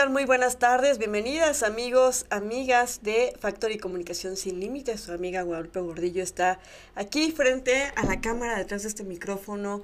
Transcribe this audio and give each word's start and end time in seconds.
tal? 0.00 0.08
Muy 0.08 0.24
buenas 0.24 0.58
tardes, 0.58 0.96
bienvenidas 0.96 1.62
amigos, 1.62 2.24
amigas 2.30 3.02
de 3.02 3.34
Factor 3.38 3.70
y 3.70 3.76
Comunicación 3.76 4.38
Sin 4.38 4.58
Límites. 4.58 5.02
Su 5.02 5.12
amiga 5.12 5.42
Guadalupe 5.42 5.78
Gordillo 5.80 6.22
está 6.22 6.58
aquí 6.94 7.32
frente 7.32 7.92
a 7.96 8.06
la 8.06 8.22
cámara 8.22 8.56
detrás 8.56 8.80
de 8.80 8.88
este 8.88 9.04
micrófono, 9.04 9.82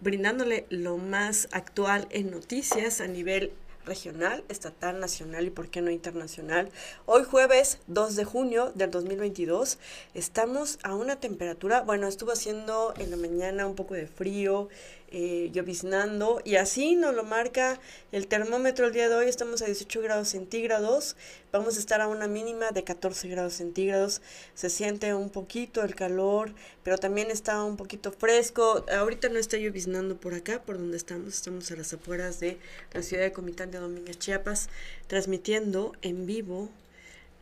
brindándole 0.00 0.64
lo 0.70 0.96
más 0.96 1.48
actual 1.50 2.06
en 2.08 2.30
noticias 2.30 3.02
a 3.02 3.08
nivel 3.08 3.52
regional, 3.84 4.42
estatal, 4.48 5.00
nacional 5.00 5.46
y 5.46 5.50
por 5.50 5.68
qué 5.68 5.82
no 5.82 5.90
internacional. 5.90 6.70
Hoy 7.04 7.24
jueves 7.24 7.78
2 7.88 8.16
de 8.16 8.24
junio 8.24 8.72
del 8.74 8.90
2022 8.90 9.78
estamos 10.14 10.78
a 10.82 10.94
una 10.94 11.16
temperatura, 11.16 11.82
bueno, 11.82 12.06
estuvo 12.06 12.32
haciendo 12.32 12.94
en 12.98 13.10
la 13.10 13.18
mañana 13.18 13.66
un 13.66 13.74
poco 13.74 13.94
de 13.94 14.06
frío, 14.06 14.68
eh, 15.10 15.50
lloviznando 15.52 16.42
y 16.44 16.56
así 16.56 16.94
nos 16.94 17.14
lo 17.14 17.24
marca 17.24 17.80
el 18.12 18.26
termómetro 18.26 18.86
el 18.86 18.92
día 18.92 19.08
de 19.08 19.14
hoy. 19.14 19.28
Estamos 19.28 19.62
a 19.62 19.66
18 19.66 20.02
grados 20.02 20.28
centígrados, 20.28 21.16
vamos 21.50 21.76
a 21.76 21.80
estar 21.80 22.00
a 22.00 22.08
una 22.08 22.28
mínima 22.28 22.70
de 22.70 22.84
14 22.84 23.28
grados 23.28 23.54
centígrados. 23.54 24.20
Se 24.54 24.68
siente 24.68 25.14
un 25.14 25.30
poquito 25.30 25.82
el 25.82 25.94
calor, 25.94 26.52
pero 26.82 26.98
también 26.98 27.30
está 27.30 27.64
un 27.64 27.76
poquito 27.76 28.12
fresco. 28.12 28.84
Ahorita 28.90 29.28
no 29.28 29.38
está 29.38 29.56
lloviznando 29.56 30.16
por 30.16 30.34
acá, 30.34 30.62
por 30.62 30.78
donde 30.78 30.96
estamos. 30.96 31.34
Estamos 31.34 31.70
a 31.70 31.76
las 31.76 31.92
afueras 31.92 32.40
de 32.40 32.58
la 32.92 33.02
ciudad 33.02 33.22
de 33.22 33.32
Comitán 33.32 33.70
de 33.70 33.78
Domínguez, 33.78 34.18
Chiapas, 34.18 34.68
transmitiendo 35.06 35.92
en 36.02 36.26
vivo 36.26 36.68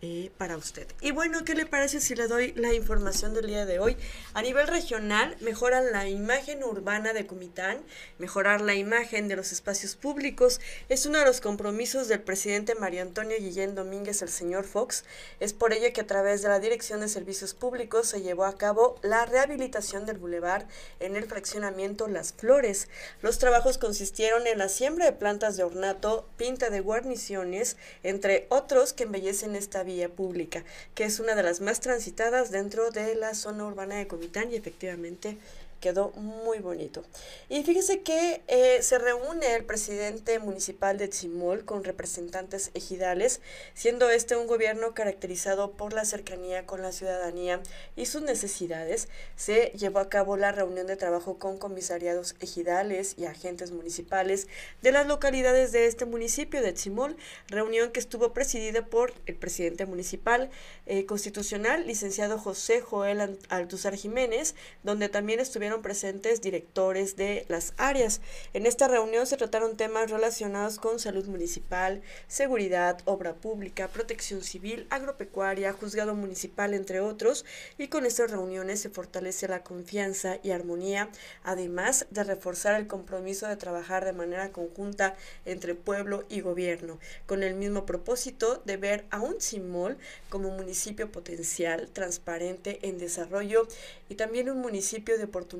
eh, 0.02 0.30
para 0.36 0.58
usted. 0.58 0.86
Y 1.00 1.12
bueno, 1.12 1.42
¿qué 1.46 1.54
le 1.54 1.64
parece 1.64 2.02
si 2.02 2.14
le 2.14 2.28
doy 2.28 2.52
la 2.52 2.74
información 2.74 3.32
del 3.32 3.46
día 3.46 3.64
de 3.64 3.78
hoy? 3.78 3.96
A 4.34 4.42
nivel 4.42 4.66
regional, 4.66 5.36
mejorar 5.40 5.84
la 5.90 6.06
imagen 6.06 6.62
urbana 6.62 7.14
de 7.14 7.26
Comitán, 7.26 7.82
mejorar 8.18 8.60
la 8.60 8.74
imagen 8.74 9.26
de 9.26 9.36
los 9.36 9.52
espacios 9.52 9.96
públicos, 9.96 10.60
es 10.90 11.06
uno 11.06 11.18
de 11.18 11.24
los 11.24 11.40
compromisos 11.40 12.08
del 12.08 12.20
presidente 12.20 12.74
Mario 12.74 13.00
Antonio 13.00 13.38
Guillén 13.38 13.74
Domínguez, 13.74 14.20
el 14.20 14.28
señor 14.28 14.64
Fox. 14.64 15.04
Es 15.40 15.54
por 15.54 15.72
ello 15.72 15.90
que 15.94 16.02
a 16.02 16.06
través 16.06 16.42
de 16.42 16.48
la 16.48 16.60
Dirección 16.60 17.00
de 17.00 17.08
Servicios 17.08 17.54
Públicos 17.54 18.08
se 18.08 18.20
llevó 18.20 18.44
a 18.44 18.58
cabo 18.58 18.98
la 19.00 19.24
rehabilitación 19.24 20.04
del 20.04 20.18
bulevar 20.18 20.68
en 21.00 21.16
el 21.16 21.24
fraccionamiento 21.24 22.06
Las 22.06 22.34
Flores. 22.34 22.88
Los 23.22 23.38
trabajos 23.38 23.78
consistieron 23.78 24.46
en 24.46 24.58
la 24.58 24.68
siembra 24.68 25.06
de 25.06 25.12
plantas 25.12 25.56
de 25.56 25.64
ornato, 25.64 26.28
pinta 26.36 26.68
de 26.68 26.80
guarniciones, 26.80 27.78
entre 28.02 28.46
otros 28.50 28.92
que 28.92 29.04
embellecen 29.04 29.56
esta 29.56 29.85
vía 29.86 30.10
pública, 30.10 30.64
que 30.94 31.04
es 31.04 31.18
una 31.20 31.34
de 31.34 31.42
las 31.42 31.62
más 31.62 31.80
transitadas 31.80 32.50
dentro 32.50 32.90
de 32.90 33.14
la 33.14 33.34
zona 33.34 33.64
urbana 33.64 33.94
de 33.94 34.06
Comitán 34.06 34.52
y 34.52 34.56
efectivamente 34.56 35.38
quedó 35.80 36.10
muy 36.12 36.58
bonito. 36.58 37.04
Y 37.48 37.62
fíjese 37.62 38.02
que 38.02 38.42
eh, 38.48 38.82
se 38.82 38.98
reúne 38.98 39.54
el 39.54 39.64
presidente 39.64 40.38
municipal 40.38 40.98
de 40.98 41.08
Tzimol 41.08 41.64
con 41.64 41.84
representantes 41.84 42.70
ejidales, 42.74 43.40
siendo 43.74 44.10
este 44.10 44.36
un 44.36 44.46
gobierno 44.46 44.94
caracterizado 44.94 45.72
por 45.72 45.92
la 45.92 46.04
cercanía 46.04 46.66
con 46.66 46.82
la 46.82 46.92
ciudadanía 46.92 47.60
y 47.94 48.06
sus 48.06 48.22
necesidades. 48.22 49.08
Se 49.36 49.72
llevó 49.76 49.98
a 49.98 50.08
cabo 50.08 50.36
la 50.36 50.52
reunión 50.52 50.86
de 50.86 50.96
trabajo 50.96 51.38
con 51.38 51.58
comisariados 51.58 52.36
ejidales 52.40 53.14
y 53.18 53.26
agentes 53.26 53.70
municipales 53.70 54.48
de 54.82 54.92
las 54.92 55.06
localidades 55.06 55.72
de 55.72 55.86
este 55.86 56.04
municipio 56.04 56.62
de 56.62 56.72
Tzimol, 56.72 57.16
reunión 57.48 57.92
que 57.92 58.00
estuvo 58.00 58.32
presidida 58.32 58.86
por 58.86 59.12
el 59.26 59.36
presidente 59.36 59.86
municipal 59.86 60.50
eh, 60.86 61.06
constitucional, 61.06 61.86
licenciado 61.86 62.38
José 62.38 62.80
Joel 62.80 63.38
Altuzar 63.48 63.96
Jiménez, 63.96 64.54
donde 64.82 65.08
también 65.08 65.40
estuvieron 65.40 65.65
presentes 65.82 66.40
directores 66.40 67.16
de 67.16 67.44
las 67.48 67.74
áreas. 67.76 68.20
En 68.54 68.66
esta 68.66 68.88
reunión 68.88 69.26
se 69.26 69.36
trataron 69.36 69.76
temas 69.76 70.10
relacionados 70.10 70.78
con 70.78 70.98
salud 70.98 71.26
municipal, 71.26 72.02
seguridad, 72.28 72.98
obra 73.04 73.34
pública, 73.34 73.88
protección 73.88 74.42
civil, 74.42 74.86
agropecuaria, 74.90 75.72
juzgado 75.72 76.14
municipal, 76.14 76.72
entre 76.72 77.00
otros, 77.00 77.44
y 77.78 77.88
con 77.88 78.06
estas 78.06 78.30
reuniones 78.30 78.80
se 78.80 78.90
fortalece 78.90 79.48
la 79.48 79.62
confianza 79.62 80.38
y 80.42 80.52
armonía, 80.52 81.10
además 81.42 82.06
de 82.10 82.24
reforzar 82.24 82.80
el 82.80 82.86
compromiso 82.86 83.46
de 83.48 83.56
trabajar 83.56 84.04
de 84.04 84.12
manera 84.12 84.52
conjunta 84.52 85.16
entre 85.44 85.74
pueblo 85.74 86.24
y 86.28 86.40
gobierno, 86.40 86.98
con 87.26 87.42
el 87.42 87.54
mismo 87.54 87.86
propósito 87.86 88.62
de 88.64 88.76
ver 88.76 89.04
a 89.10 89.20
un 89.20 89.40
Simol 89.40 89.98
como 90.28 90.50
municipio 90.50 91.10
potencial, 91.10 91.88
transparente 91.92 92.78
en 92.82 92.98
desarrollo 92.98 93.66
y 94.08 94.14
también 94.14 94.48
un 94.48 94.60
municipio 94.60 95.18
de 95.18 95.24
oportunidades 95.24 95.55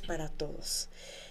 para 0.00 0.28
todos. 0.28 0.88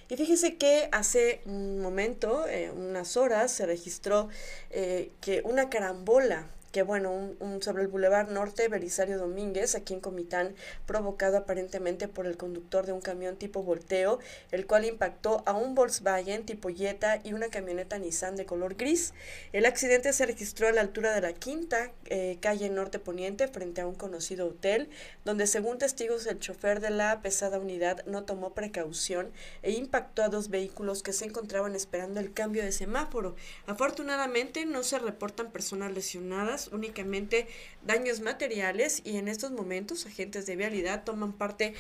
Y 0.09 0.16
fíjese 0.16 0.55
que 0.55 0.89
hace 0.91 1.41
un 1.45 1.81
momento, 1.81 2.47
eh, 2.47 2.72
unas 2.72 3.17
horas, 3.17 3.51
se 3.51 3.66
registró 3.66 4.29
eh, 4.69 5.11
que 5.19 5.41
una 5.44 5.69
carambola 5.69 6.47
bueno, 6.83 7.11
un, 7.11 7.61
sobre 7.61 7.83
el 7.83 7.88
Boulevard 7.88 8.29
Norte 8.29 8.67
Belisario 8.67 9.17
Domínguez, 9.17 9.75
aquí 9.75 9.93
en 9.93 9.99
Comitán, 9.99 10.55
provocado 10.85 11.38
aparentemente 11.38 12.07
por 12.07 12.27
el 12.27 12.38
conductor 12.38 12.85
de 12.85 12.93
un 12.93 13.01
camión 13.01 13.38
tipo 13.38 13.63
volteo, 13.63 14.19
el 14.51 14.65
cual 14.67 14.85
impactó 14.85 15.43
a 15.45 15.53
un 15.53 15.75
Volkswagen 15.75 16.45
tipo 16.45 16.69
Jetta 16.69 17.19
y 17.23 17.33
una 17.33 17.49
camioneta 17.49 17.97
Nissan 17.97 18.35
de 18.35 18.45
color 18.45 18.75
gris. 18.75 19.13
El 19.53 19.66
accidente 19.66 20.13
se 20.13 20.25
registró 20.25 20.67
a 20.67 20.71
la 20.71 20.81
altura 20.81 21.13
de 21.13 21.21
la 21.21 21.33
quinta 21.33 21.91
eh, 22.05 22.37
calle 22.41 22.69
Norte 22.69 22.99
Poniente, 22.99 23.47
frente 23.47 23.81
a 23.81 23.87
un 23.87 23.95
conocido 23.95 24.47
hotel, 24.47 24.89
donde 25.25 25.47
según 25.47 25.77
testigos 25.77 26.25
el 26.25 26.39
chofer 26.39 26.79
de 26.79 26.89
la 26.89 27.21
pesada 27.21 27.59
unidad 27.59 28.05
no 28.05 28.23
tomó 28.23 28.53
precaución 28.53 29.31
e 29.61 29.71
impactó 29.71 30.23
a 30.23 30.29
dos 30.29 30.49
vehículos 30.49 31.03
que 31.03 31.13
se 31.13 31.25
encontraban 31.25 31.75
esperando 31.75 32.19
el 32.19 32.33
cambio 32.33 32.63
de 32.63 32.71
semáforo. 32.71 33.35
Afortunadamente 33.66 34.66
no 34.66 34.83
se 34.83 34.99
reportan 34.99 35.51
personas 35.51 35.91
lesionadas 35.91 36.66
únicamente 36.72 37.47
daños 37.85 38.22
materiales 38.22 39.01
y 39.03 39.17
en 39.17 39.28
estos 39.28 39.51
momentos 39.51 40.05
agentes 40.05 40.45
de 40.45 40.55
vialidad 40.55 41.03
toman 41.03 41.33
parte 41.33 41.73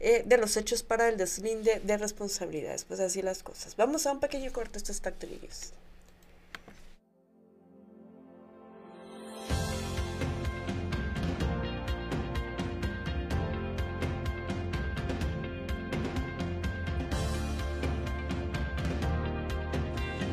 eh, 0.00 0.22
de 0.26 0.38
los 0.38 0.56
hechos 0.56 0.82
para 0.82 1.08
el 1.08 1.16
deslinde 1.16 1.80
de 1.82 1.96
responsabilidades. 1.98 2.84
Pues 2.84 3.00
así 3.00 3.22
las 3.22 3.42
cosas. 3.42 3.76
Vamos 3.76 4.06
a 4.06 4.12
un 4.12 4.20
pequeño 4.20 4.52
corte 4.52 4.78
estos 4.78 5.00
factorías. 5.00 5.72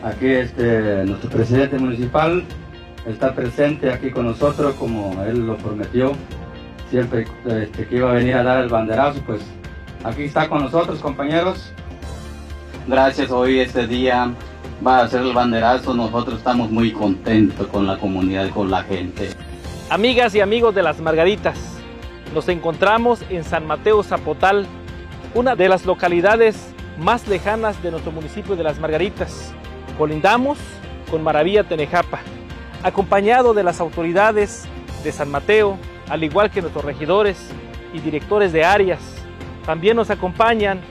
Aquí 0.04 0.30
este, 0.30 1.04
nuestro 1.06 1.30
presidente 1.30 1.78
municipal, 1.78 2.44
está 3.06 3.34
presente 3.34 3.92
aquí 3.92 4.12
con 4.12 4.26
nosotros 4.26 4.76
como 4.76 5.24
él 5.24 5.46
lo 5.48 5.58
prometió, 5.58 6.14
siempre 6.90 7.26
este, 7.46 7.88
que 7.88 7.96
iba 7.96 8.12
a 8.12 8.14
venir 8.14 8.36
a 8.36 8.44
dar 8.44 8.64
el 8.64 8.70
banderazo, 8.70 9.22
pues 9.26 9.42
aquí 10.04 10.24
está 10.24 10.48
con 10.50 10.64
nosotros 10.64 11.00
compañeros. 11.00 11.72
Gracias, 12.88 13.32
hoy 13.32 13.60
este 13.60 13.88
día 13.88 14.34
va 14.86 15.02
a 15.02 15.08
ser 15.08 15.22
el 15.22 15.34
banderazo, 15.34 15.94
nosotros 15.94 16.40
estamos 16.40 16.72
muy 16.72 16.92
contentos 16.92 17.68
con 17.68 17.86
la 17.88 17.98
comunidad, 17.98 18.50
con 18.50 18.70
la 18.70 18.84
gente. 18.84 19.30
Amigas 19.90 20.34
y 20.36 20.42
amigos 20.42 20.74
de 20.74 20.84
las 20.84 21.00
Margaritas, 21.00 21.58
nos 22.34 22.48
encontramos 22.48 23.24
en 23.30 23.44
San 23.44 23.68
Mateo 23.68 24.04
Zapotal, 24.04 24.66
una 25.34 25.56
de 25.56 25.70
las 25.70 25.86
localidades 25.86 26.74
más 26.98 27.28
lejanas 27.28 27.82
de 27.84 27.92
nuestro 27.92 28.12
municipio 28.12 28.56
de 28.56 28.64
las 28.64 28.80
Margaritas. 28.80 29.54
Colindamos 29.98 30.58
con 31.10 31.24
Maravilla 31.24 31.64
Tenejapa 31.64 32.20
acompañado 32.84 33.54
de 33.54 33.64
las 33.64 33.80
autoridades 33.80 34.66
de 35.04 35.12
San 35.12 35.30
Mateo, 35.30 35.78
al 36.10 36.24
igual 36.24 36.52
que 36.52 36.62
nuestros 36.62 36.86
regidores 36.86 37.50
y 37.94 38.00
directores 38.00 38.52
de 38.54 38.64
áreas. 38.64 39.00
También 39.66 39.96
nos 39.96 40.10
acompañan 40.10 40.82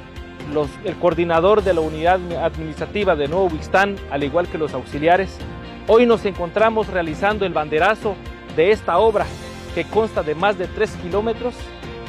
el 0.84 0.96
coordinador 0.96 1.62
de 1.62 1.74
la 1.74 1.80
unidad 1.80 2.20
administrativa 2.42 3.14
de 3.14 3.28
Nuevo 3.28 3.46
Huixtán, 3.46 3.96
al 4.10 4.24
igual 4.24 4.48
que 4.48 4.58
los 4.58 4.74
auxiliares. 4.74 5.36
Hoy 5.86 6.06
nos 6.06 6.24
encontramos 6.24 6.88
realizando 6.88 7.46
el 7.46 7.52
banderazo 7.52 8.14
de 8.56 8.70
esta 8.70 8.98
obra 8.98 9.26
que 9.74 9.84
consta 9.84 10.22
de 10.22 10.34
más 10.34 10.58
de 10.58 10.66
3 10.66 10.96
kilómetros, 11.02 11.54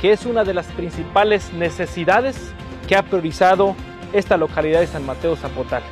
que 0.01 0.11
es 0.11 0.25
una 0.25 0.43
de 0.43 0.53
las 0.53 0.65
principales 0.67 1.53
necesidades 1.53 2.53
que 2.87 2.95
ha 2.95 3.03
priorizado 3.03 3.75
esta 4.13 4.37
localidad 4.37 4.79
de 4.79 4.87
San 4.87 5.05
Mateo 5.05 5.35
Zapotal. 5.35 5.83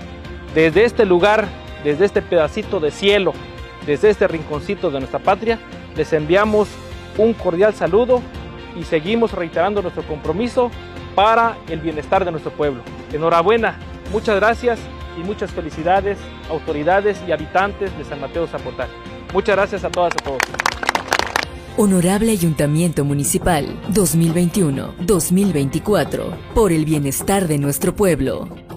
Desde 0.56 0.84
este 0.84 1.06
lugar, 1.06 1.48
desde 1.84 2.06
este 2.06 2.22
pedacito 2.22 2.80
de 2.80 2.92
cielo 2.92 3.34
desde 3.86 4.10
este 4.10 4.28
rinconcito 4.28 4.92
de 4.92 5.00
nuestra 5.00 5.20
patria 5.20 5.60
les 5.96 6.12
enviamos 6.14 6.68
un 7.18 7.34
cordial 7.34 7.74
saludo 7.74 8.22
y 8.80 8.84
seguimos 8.84 9.34
reiterando 9.34 9.82
nuestro 9.82 10.04
compromiso 10.04 10.70
para 11.16 11.58
el 11.68 11.80
bienestar 11.80 12.24
de 12.24 12.30
nuestro 12.32 12.52
pueblo. 12.52 12.84
Enhorabuena, 13.12 13.80
muchas 14.12 14.36
gracias 14.36 14.80
y 15.20 15.24
muchas 15.24 15.50
felicidades 15.52 16.20
autoridades 16.50 17.20
y 17.28 17.32
habitantes 17.32 17.98
de 17.98 18.06
San 18.06 18.22
Mateo 18.22 18.46
Zapotal. 18.48 18.90
Muchas 19.34 19.56
gracias 19.56 19.84
a 19.84 19.90
todas 19.90 20.14
y 20.16 20.20
a 20.22 20.24
todos. 20.24 20.42
Honorable 21.78 22.32
Ayuntamiento 22.32 23.06
Municipal 23.06 23.68
2021-2024, 23.94 26.36
por 26.54 26.74
el 26.74 26.86
bienestar 26.86 27.48
de 27.48 27.58
nuestro 27.58 27.96
pueblo. 27.96 28.69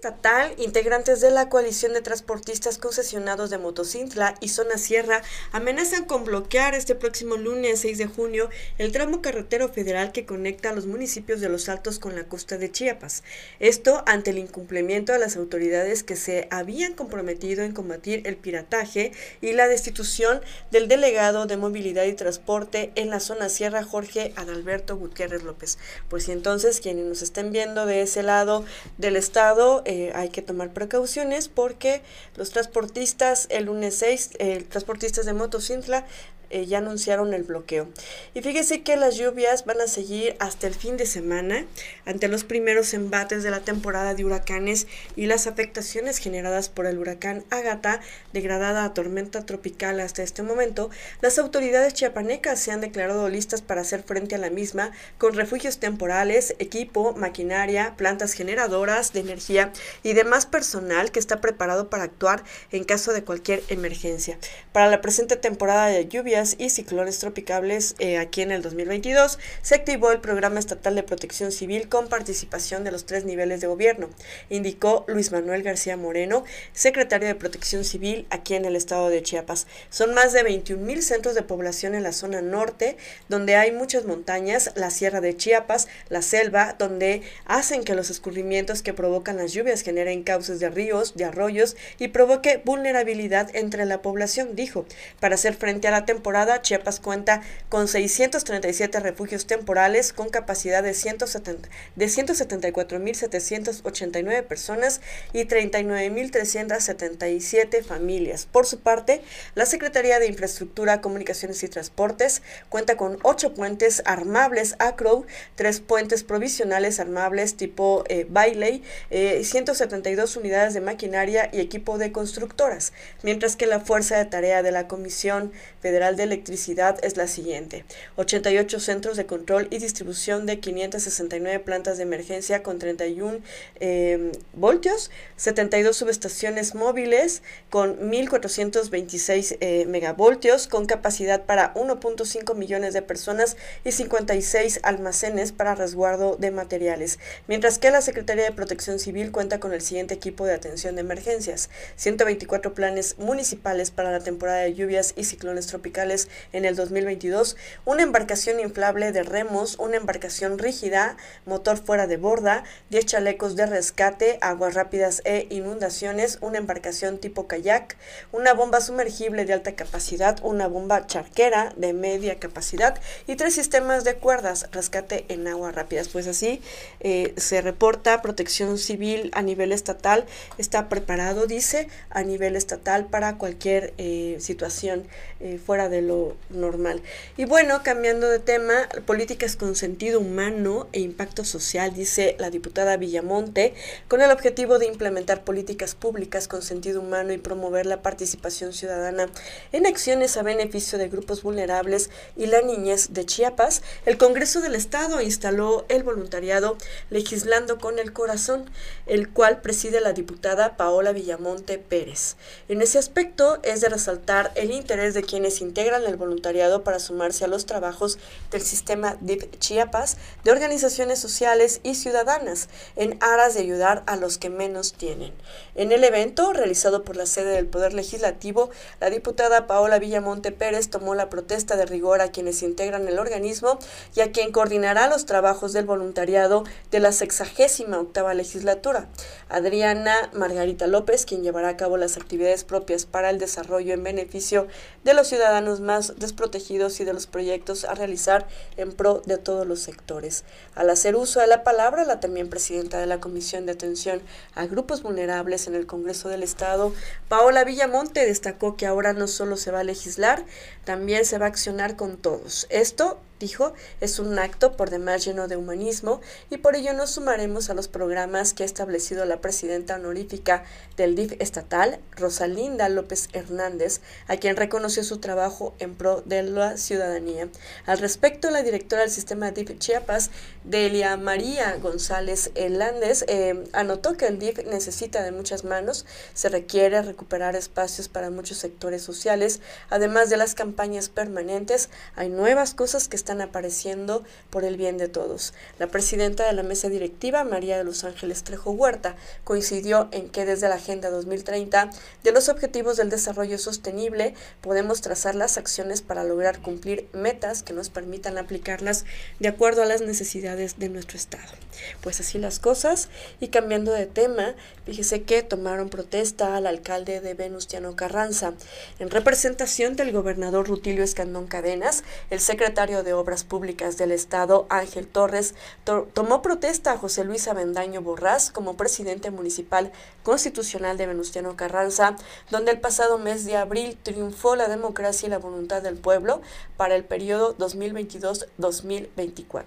Estatal, 0.00 0.54
integrantes 0.56 1.20
de 1.20 1.30
la 1.30 1.50
coalición 1.50 1.92
de 1.92 2.00
transportistas 2.00 2.78
concesionados 2.78 3.50
de 3.50 3.58
Motocintla 3.58 4.34
y 4.40 4.48
Zona 4.48 4.78
Sierra 4.78 5.20
amenazan 5.52 6.06
con 6.06 6.24
bloquear 6.24 6.74
este 6.74 6.94
próximo 6.94 7.36
lunes 7.36 7.80
6 7.80 7.98
de 7.98 8.06
junio 8.06 8.48
el 8.78 8.92
tramo 8.92 9.20
carretero 9.20 9.68
federal 9.68 10.10
que 10.10 10.24
conecta 10.24 10.70
a 10.70 10.74
los 10.74 10.86
municipios 10.86 11.42
de 11.42 11.50
Los 11.50 11.68
Altos 11.68 11.98
con 11.98 12.14
la 12.14 12.24
costa 12.24 12.56
de 12.56 12.72
Chiapas. 12.72 13.24
Esto 13.58 14.02
ante 14.06 14.30
el 14.30 14.38
incumplimiento 14.38 15.12
de 15.12 15.18
las 15.18 15.36
autoridades 15.36 16.02
que 16.02 16.16
se 16.16 16.48
habían 16.50 16.94
comprometido 16.94 17.62
en 17.62 17.72
combatir 17.72 18.26
el 18.26 18.38
pirataje 18.38 19.12
y 19.42 19.52
la 19.52 19.68
destitución 19.68 20.40
del 20.70 20.88
delegado 20.88 21.44
de 21.44 21.58
movilidad 21.58 22.04
y 22.04 22.14
transporte 22.14 22.90
en 22.94 23.10
la 23.10 23.20
zona 23.20 23.50
Sierra 23.50 23.84
Jorge 23.84 24.32
Adalberto 24.36 24.96
Gutiérrez 24.96 25.42
López. 25.42 25.76
Pues 26.08 26.24
si 26.24 26.32
entonces 26.32 26.80
quienes 26.80 27.04
nos 27.04 27.20
estén 27.20 27.52
viendo 27.52 27.84
de 27.84 28.00
ese 28.00 28.22
lado 28.22 28.64
del 28.96 29.16
estado 29.16 29.82
eh, 29.90 30.12
hay 30.14 30.28
que 30.28 30.40
tomar 30.40 30.72
precauciones 30.72 31.48
porque 31.48 32.02
los 32.36 32.50
transportistas 32.50 33.48
el 33.50 33.64
lunes 33.64 33.96
6, 33.96 34.30
eh, 34.38 34.64
transportistas 34.68 35.26
de 35.26 35.32
Motocintla 35.32 36.06
eh, 36.50 36.66
ya 36.66 36.78
anunciaron 36.78 37.32
el 37.32 37.44
bloqueo. 37.44 37.88
Y 38.34 38.42
fíjese 38.42 38.82
que 38.82 38.96
las 38.96 39.16
lluvias 39.16 39.64
van 39.64 39.80
a 39.80 39.86
seguir 39.86 40.36
hasta 40.38 40.66
el 40.66 40.74
fin 40.74 40.96
de 40.96 41.06
semana 41.06 41.64
ante 42.04 42.28
los 42.28 42.44
primeros 42.44 42.92
embates 42.94 43.42
de 43.42 43.50
la 43.50 43.60
temporada 43.60 44.14
de 44.14 44.24
huracanes 44.24 44.86
y 45.16 45.26
las 45.26 45.46
afectaciones 45.46 46.18
generadas 46.18 46.68
por 46.68 46.86
el 46.86 46.98
huracán 46.98 47.44
Ágata, 47.50 48.00
degradada 48.32 48.84
a 48.84 48.94
tormenta 48.94 49.46
tropical 49.46 50.00
hasta 50.00 50.22
este 50.22 50.42
momento. 50.42 50.90
Las 51.20 51.38
autoridades 51.38 51.94
chiapanecas 51.94 52.60
se 52.60 52.72
han 52.72 52.80
declarado 52.80 53.28
listas 53.28 53.62
para 53.62 53.82
hacer 53.82 54.02
frente 54.02 54.34
a 54.34 54.38
la 54.38 54.50
misma 54.50 54.92
con 55.18 55.34
refugios 55.34 55.78
temporales, 55.78 56.54
equipo, 56.58 57.14
maquinaria, 57.14 57.94
plantas 57.96 58.32
generadoras 58.32 59.12
de 59.12 59.20
energía 59.20 59.72
y 60.02 60.14
demás 60.14 60.46
personal 60.46 61.12
que 61.12 61.20
está 61.20 61.40
preparado 61.40 61.90
para 61.90 62.04
actuar 62.04 62.42
en 62.72 62.84
caso 62.84 63.12
de 63.12 63.24
cualquier 63.24 63.62
emergencia. 63.68 64.38
Para 64.72 64.88
la 64.88 65.00
presente 65.00 65.36
temporada 65.36 65.86
de 65.86 66.08
lluvias, 66.08 66.39
y 66.58 66.70
ciclones 66.70 67.18
tropicales 67.18 67.94
eh, 67.98 68.16
aquí 68.16 68.40
en 68.40 68.50
el 68.50 68.62
2022, 68.62 69.38
se 69.60 69.74
activó 69.74 70.10
el 70.10 70.20
Programa 70.20 70.58
Estatal 70.58 70.94
de 70.94 71.02
Protección 71.02 71.52
Civil 71.52 71.90
con 71.90 72.08
participación 72.08 72.82
de 72.82 72.90
los 72.90 73.04
tres 73.04 73.26
niveles 73.26 73.60
de 73.60 73.66
gobierno, 73.66 74.08
indicó 74.48 75.04
Luis 75.06 75.32
Manuel 75.32 75.62
García 75.62 75.98
Moreno, 75.98 76.44
secretario 76.72 77.28
de 77.28 77.34
Protección 77.34 77.84
Civil 77.84 78.26
aquí 78.30 78.54
en 78.54 78.64
el 78.64 78.74
estado 78.74 79.10
de 79.10 79.22
Chiapas. 79.22 79.66
Son 79.90 80.14
más 80.14 80.32
de 80.32 80.42
21 80.42 80.82
mil 80.82 81.02
centros 81.02 81.34
de 81.34 81.42
población 81.42 81.94
en 81.94 82.04
la 82.04 82.12
zona 82.12 82.40
norte, 82.40 82.96
donde 83.28 83.56
hay 83.56 83.70
muchas 83.70 84.06
montañas, 84.06 84.72
la 84.76 84.90
Sierra 84.90 85.20
de 85.20 85.36
Chiapas, 85.36 85.88
la 86.08 86.22
selva, 86.22 86.74
donde 86.78 87.20
hacen 87.44 87.84
que 87.84 87.94
los 87.94 88.08
escurrimientos 88.08 88.80
que 88.80 88.94
provocan 88.94 89.36
las 89.36 89.52
lluvias 89.52 89.82
generen 89.82 90.22
cauces 90.22 90.58
de 90.58 90.70
ríos, 90.70 91.16
de 91.16 91.26
arroyos 91.26 91.76
y 91.98 92.08
provoque 92.08 92.62
vulnerabilidad 92.64 93.54
entre 93.54 93.84
la 93.84 94.00
población, 94.00 94.56
dijo. 94.56 94.86
Para 95.20 95.34
hacer 95.34 95.54
frente 95.54 95.86
a 95.88 95.90
la 95.90 96.06
temporada 96.06 96.29
Chiapas 96.62 97.00
cuenta 97.00 97.42
con 97.68 97.88
637 97.88 99.00
refugios 99.00 99.46
temporales 99.46 100.12
con 100.12 100.28
capacidad 100.28 100.82
de, 100.82 100.92
170, 100.94 101.68
de 101.96 102.06
174.789 102.06 104.44
personas 104.44 105.00
y 105.32 105.46
39.377 105.46 107.82
familias. 107.82 108.46
Por 108.46 108.66
su 108.66 108.80
parte, 108.80 109.22
la 109.54 109.66
Secretaría 109.66 110.18
de 110.18 110.28
Infraestructura, 110.28 111.00
Comunicaciones 111.00 111.62
y 111.62 111.68
Transportes 111.68 112.42
cuenta 112.68 112.96
con 112.96 113.18
8 113.22 113.54
puentes 113.54 114.02
armables 114.06 114.74
ACRO, 114.78 115.24
3 115.56 115.80
puentes 115.80 116.22
provisionales 116.22 117.00
armables 117.00 117.56
tipo 117.56 118.04
eh, 118.08 118.26
Bailey, 118.28 118.82
eh, 119.10 119.42
172 119.44 120.36
unidades 120.36 120.74
de 120.74 120.80
maquinaria 120.80 121.48
y 121.52 121.60
equipo 121.60 121.98
de 121.98 122.12
constructoras, 122.12 122.92
mientras 123.22 123.56
que 123.56 123.66
la 123.66 123.80
Fuerza 123.80 124.16
de 124.16 124.24
Tarea 124.24 124.62
de 124.62 124.72
la 124.72 124.88
Comisión 124.88 125.52
Federal 125.80 126.16
de 126.16 126.19
Electricidad 126.24 126.98
es 127.02 127.16
la 127.16 127.26
siguiente. 127.26 127.84
88 128.16 128.80
centros 128.80 129.16
de 129.16 129.26
control 129.26 129.68
y 129.70 129.78
distribución 129.78 130.46
de 130.46 130.60
569 130.60 131.60
plantas 131.60 131.96
de 131.96 132.02
emergencia 132.04 132.62
con 132.62 132.78
31 132.78 133.38
em, 133.80 134.32
voltios, 134.52 135.10
72 135.36 135.96
subestaciones 135.96 136.74
móviles 136.74 137.42
con 137.70 137.98
1.426 138.10 139.56
eh, 139.60 139.86
megavoltios 139.86 140.66
con 140.66 140.86
capacidad 140.86 141.44
para 141.44 141.74
1.5 141.74 142.54
millones 142.54 142.94
de 142.94 143.02
personas 143.02 143.56
y 143.84 143.92
56 143.92 144.80
almacenes 144.82 145.52
para 145.52 145.74
resguardo 145.74 146.36
de 146.36 146.50
materiales, 146.50 147.18
mientras 147.46 147.78
que 147.78 147.90
la 147.90 148.02
Secretaría 148.02 148.44
de 148.44 148.52
Protección 148.52 148.98
Civil 148.98 149.32
cuenta 149.32 149.60
con 149.60 149.72
el 149.72 149.80
siguiente 149.80 150.14
equipo 150.14 150.44
de 150.44 150.54
atención 150.54 150.94
de 150.94 151.02
emergencias, 151.02 151.70
124 151.96 152.74
planes 152.74 153.16
municipales 153.18 153.90
para 153.90 154.10
la 154.10 154.20
temporada 154.20 154.60
de 154.60 154.74
lluvias 154.74 155.14
y 155.16 155.24
ciclones 155.24 155.66
tropicales 155.66 156.09
en 156.52 156.64
el 156.64 156.74
2022, 156.76 157.56
una 157.84 158.02
embarcación 158.02 158.58
inflable 158.58 159.12
de 159.12 159.22
remos, 159.22 159.76
una 159.78 159.96
embarcación 159.96 160.58
rígida, 160.58 161.16
motor 161.46 161.78
fuera 161.78 162.06
de 162.06 162.16
borda, 162.16 162.64
10 162.90 163.06
chalecos 163.06 163.54
de 163.54 163.66
rescate, 163.66 164.38
aguas 164.40 164.74
rápidas 164.74 165.22
e 165.24 165.46
inundaciones, 165.50 166.38
una 166.40 166.58
embarcación 166.58 167.18
tipo 167.18 167.46
kayak, 167.46 167.96
una 168.32 168.54
bomba 168.54 168.80
sumergible 168.80 169.44
de 169.44 169.52
alta 169.52 169.76
capacidad, 169.76 170.38
una 170.42 170.66
bomba 170.66 171.06
charquera 171.06 171.72
de 171.76 171.92
media 171.92 172.38
capacidad 172.38 173.00
y 173.26 173.36
tres 173.36 173.54
sistemas 173.54 174.04
de 174.04 174.14
cuerdas, 174.16 174.68
rescate 174.72 175.24
en 175.28 175.46
aguas 175.46 175.74
rápidas. 175.74 176.08
Pues 176.08 176.26
así 176.26 176.62
eh, 177.00 177.34
se 177.36 177.60
reporta 177.60 178.22
protección 178.22 178.78
civil 178.78 179.30
a 179.34 179.42
nivel 179.42 179.72
estatal, 179.72 180.26
está 180.58 180.88
preparado, 180.88 181.46
dice, 181.46 181.88
a 182.10 182.22
nivel 182.22 182.56
estatal 182.56 183.06
para 183.06 183.36
cualquier 183.36 183.94
eh, 183.98 184.36
situación 184.40 185.04
eh, 185.40 185.58
fuera 185.64 185.88
de 185.88 185.89
lo 185.90 186.36
normal. 186.48 187.02
Y 187.36 187.44
bueno, 187.44 187.82
cambiando 187.82 188.28
de 188.28 188.38
tema, 188.38 188.88
políticas 189.06 189.56
con 189.56 189.74
sentido 189.74 190.20
humano 190.20 190.88
e 190.92 191.00
impacto 191.00 191.44
social, 191.44 191.92
dice 191.92 192.36
la 192.38 192.50
diputada 192.50 192.96
Villamonte, 192.96 193.74
con 194.08 194.22
el 194.22 194.30
objetivo 194.30 194.78
de 194.78 194.86
implementar 194.86 195.44
políticas 195.44 195.94
públicas 195.94 196.48
con 196.48 196.62
sentido 196.62 197.00
humano 197.00 197.32
y 197.32 197.38
promover 197.38 197.86
la 197.86 198.02
participación 198.02 198.72
ciudadana 198.72 199.28
en 199.72 199.86
acciones 199.86 200.36
a 200.36 200.42
beneficio 200.42 200.98
de 200.98 201.08
grupos 201.08 201.42
vulnerables 201.42 202.10
y 202.36 202.46
la 202.46 202.62
niñez 202.62 203.12
de 203.12 203.26
Chiapas, 203.26 203.82
el 204.06 204.16
Congreso 204.16 204.60
del 204.60 204.74
Estado 204.74 205.20
instaló 205.20 205.84
el 205.88 206.02
voluntariado 206.02 206.76
legislando 207.10 207.78
con 207.78 207.98
el 207.98 208.12
corazón, 208.12 208.70
el 209.06 209.28
cual 209.28 209.60
preside 209.60 210.00
la 210.00 210.12
diputada 210.12 210.76
Paola 210.76 211.12
Villamonte 211.12 211.78
Pérez. 211.78 212.36
En 212.68 212.82
ese 212.82 212.98
aspecto 212.98 213.58
es 213.62 213.80
de 213.80 213.88
resaltar 213.88 214.52
el 214.54 214.70
interés 214.70 215.14
de 215.14 215.22
quienes 215.22 215.60
integran 215.60 215.79
el 215.88 216.16
voluntariado 216.16 216.84
para 216.84 216.98
sumarse 216.98 217.44
a 217.44 217.48
los 217.48 217.66
trabajos 217.66 218.18
del 218.50 218.60
sistema 218.60 219.16
DIP 219.20 219.58
Chiapas 219.58 220.18
de 220.44 220.52
organizaciones 220.52 221.18
sociales 221.18 221.80
y 221.82 221.94
ciudadanas 221.94 222.68
en 222.96 223.16
aras 223.20 223.54
de 223.54 223.60
ayudar 223.60 224.02
a 224.06 224.16
los 224.16 224.38
que 224.38 224.50
menos 224.50 224.92
tienen. 224.92 225.32
En 225.74 225.92
el 225.92 226.04
evento, 226.04 226.52
realizado 226.52 227.02
por 227.02 227.16
la 227.16 227.26
sede 227.26 227.52
del 227.52 227.66
Poder 227.66 227.94
Legislativo, 227.94 228.70
la 229.00 229.08
diputada 229.08 229.66
Paola 229.66 229.98
Villamonte 229.98 230.52
Pérez 230.52 230.90
tomó 230.90 231.14
la 231.14 231.30
protesta 231.30 231.76
de 231.76 231.86
rigor 231.86 232.20
a 232.20 232.30
quienes 232.30 232.62
integran 232.62 233.08
el 233.08 233.18
organismo 233.18 233.78
y 234.14 234.20
a 234.20 234.32
quien 234.32 234.52
coordinará 234.52 235.08
los 235.08 235.24
trabajos 235.24 235.72
del 235.72 235.86
voluntariado 235.86 236.64
de 236.90 237.00
la 237.00 237.12
sexagésima 237.12 237.98
octava 237.98 238.34
legislatura. 238.34 239.08
Adriana 239.48 240.30
Margarita 240.34 240.86
López, 240.86 241.24
quien 241.24 241.42
llevará 241.42 241.70
a 241.70 241.76
cabo 241.76 241.96
las 241.96 242.16
actividades 242.16 242.64
propias 242.64 243.06
para 243.06 243.30
el 243.30 243.38
desarrollo 243.38 243.94
en 243.94 244.02
beneficio 244.02 244.68
de 245.04 245.14
los 245.14 245.28
ciudadanos 245.28 245.69
más 245.78 246.18
desprotegidos 246.18 246.98
y 246.98 247.04
de 247.04 247.12
los 247.12 247.28
proyectos 247.28 247.84
a 247.84 247.94
realizar 247.94 248.48
en 248.76 248.90
pro 248.90 249.22
de 249.24 249.38
todos 249.38 249.64
los 249.64 249.78
sectores. 249.78 250.42
Al 250.74 250.90
hacer 250.90 251.14
uso 251.14 251.38
de 251.38 251.46
la 251.46 251.62
palabra, 251.62 252.04
la 252.04 252.18
también 252.18 252.50
presidenta 252.50 252.98
de 252.98 253.06
la 253.06 253.20
Comisión 253.20 253.66
de 253.66 253.72
Atención 253.72 254.20
a 254.56 254.66
Grupos 254.66 255.04
Vulnerables 255.04 255.68
en 255.68 255.76
el 255.76 255.86
Congreso 255.86 256.28
del 256.28 256.42
Estado, 256.42 256.92
Paola 257.28 257.62
Villamonte, 257.62 258.26
destacó 258.26 258.76
que 258.76 258.86
ahora 258.86 259.12
no 259.12 259.28
solo 259.28 259.56
se 259.56 259.70
va 259.70 259.80
a 259.80 259.84
legislar, 259.84 260.44
también 260.84 261.24
se 261.24 261.38
va 261.38 261.46
a 261.46 261.50
accionar 261.50 261.94
con 261.94 262.16
todos. 262.16 262.66
Esto 262.70 263.20
dijo, 263.40 263.72
es 264.00 264.20
un 264.20 264.38
acto 264.38 264.76
por 264.76 264.90
demás 264.90 265.24
lleno 265.24 265.48
de 265.48 265.56
humanismo 265.56 266.20
y 266.50 266.58
por 266.58 266.76
ello 266.76 266.92
nos 266.92 267.10
sumaremos 267.10 267.70
a 267.70 267.74
los 267.74 267.88
programas 267.88 268.54
que 268.54 268.62
ha 268.62 268.66
establecido 268.66 269.24
la 269.24 269.40
presidenta 269.40 269.96
honorífica 269.96 270.62
del 270.96 271.16
DIF 271.16 271.32
estatal, 271.40 271.98
Rosalinda 272.12 272.88
López 272.88 273.28
Hernández, 273.32 274.02
a 274.28 274.36
quien 274.36 274.56
reconoció 274.56 275.02
su 275.02 275.18
trabajo 275.18 275.74
en 275.78 275.94
pro 275.96 276.22
de 276.24 276.42
la 276.42 276.76
ciudadanía. 276.76 277.48
Al 277.86 277.98
respecto, 277.98 278.50
la 278.50 278.62
directora 278.62 279.02
del 279.02 279.10
sistema 279.10 279.50
DIF 279.50 279.78
Chiapas, 279.78 280.30
Delia 280.64 281.16
María 281.16 281.74
González 281.76 282.50
Hernández, 282.54 283.24
eh, 283.26 283.64
anotó 283.72 284.18
que 284.18 284.26
el 284.26 284.38
DIF 284.38 284.66
necesita 284.66 285.22
de 285.22 285.32
muchas 285.32 285.64
manos, 285.64 286.04
se 286.34 286.50
requiere 286.50 287.00
recuperar 287.00 287.56
espacios 287.56 288.08
para 288.08 288.28
muchos 288.28 288.58
sectores 288.58 289.02
sociales, 289.02 289.60
además 289.88 290.28
de 290.28 290.36
las 290.36 290.54
campañas 290.54 291.08
permanentes, 291.08 291.88
hay 292.16 292.28
nuevas 292.28 292.74
cosas 292.74 293.08
que 293.08 293.16
están 293.16 293.29
apareciendo 293.38 294.24
por 294.50 294.64
el 294.64 294.76
bien 294.76 294.98
de 294.98 295.08
todos. 295.08 295.54
La 295.78 295.86
presidenta 295.86 296.46
de 296.46 296.52
la 296.52 296.62
mesa 296.62 296.88
directiva, 296.88 297.44
María 297.44 297.78
de 297.78 297.84
los 297.84 298.04
Ángeles 298.04 298.42
Trejo 298.42 298.72
Huerta, 298.72 299.16
coincidió 299.44 300.08
en 300.12 300.28
que 300.28 300.44
desde 300.44 300.68
la 300.68 300.74
Agenda 300.76 301.10
2030 301.10 301.90
de 302.24 302.32
los 302.32 302.48
Objetivos 302.48 302.96
del 302.96 303.10
Desarrollo 303.10 303.58
Sostenible 303.58 304.34
podemos 304.60 305.00
trazar 305.00 305.34
las 305.34 305.58
acciones 305.58 306.02
para 306.02 306.24
lograr 306.24 306.60
cumplir 306.60 307.08
metas 307.12 307.62
que 307.62 307.72
nos 307.72 307.90
permitan 307.90 308.38
aplicarlas 308.38 309.04
de 309.38 309.48
acuerdo 309.48 309.82
a 309.82 309.86
las 309.86 310.00
necesidades 310.00 310.78
de 310.78 310.88
nuestro 310.88 311.16
Estado. 311.16 311.52
Pues 312.00 312.20
así 312.20 312.38
las 312.38 312.58
cosas. 312.58 313.08
Y 313.40 313.48
cambiando 313.48 313.92
de 313.92 314.06
tema, 314.06 314.54
fíjese 314.86 315.22
que 315.22 315.42
tomaron 315.42 315.88
protesta 315.88 316.56
al 316.56 316.66
alcalde 316.66 317.20
de 317.20 317.34
Venustiano 317.34 317.96
Carranza. 317.96 318.54
En 318.98 319.10
representación 319.10 319.96
del 319.96 320.12
gobernador 320.12 320.68
Rutilio 320.68 321.04
Escandón 321.04 321.46
Cadenas, 321.46 322.04
el 322.30 322.40
secretario 322.40 323.02
de 323.02 323.12
Obras 323.20 323.44
Públicas 323.44 323.96
del 323.96 324.12
Estado, 324.12 324.66
Ángel 324.70 325.06
Torres, 325.06 325.54
tomó 325.84 326.42
protesta 326.42 326.92
a 326.92 326.98
José 326.98 327.24
Luis 327.24 327.48
Avendaño 327.48 328.02
Borrás 328.02 328.50
como 328.50 328.76
presidente 328.76 329.30
municipal 329.30 329.92
constitucional 330.22 330.96
de 330.96 331.06
Venustiano 331.06 331.56
Carranza, 331.56 332.16
donde 332.50 332.70
el 332.72 332.80
pasado 332.80 333.18
mes 333.18 333.44
de 333.44 333.56
abril 333.56 333.98
triunfó 334.02 334.56
la 334.56 334.68
democracia 334.68 335.26
y 335.26 335.30
la 335.30 335.38
voluntad 335.38 335.82
del 335.82 335.96
pueblo 335.96 336.40
para 336.76 336.96
el 336.96 337.04
periodo 337.04 337.56
2022-2024. 337.58 339.64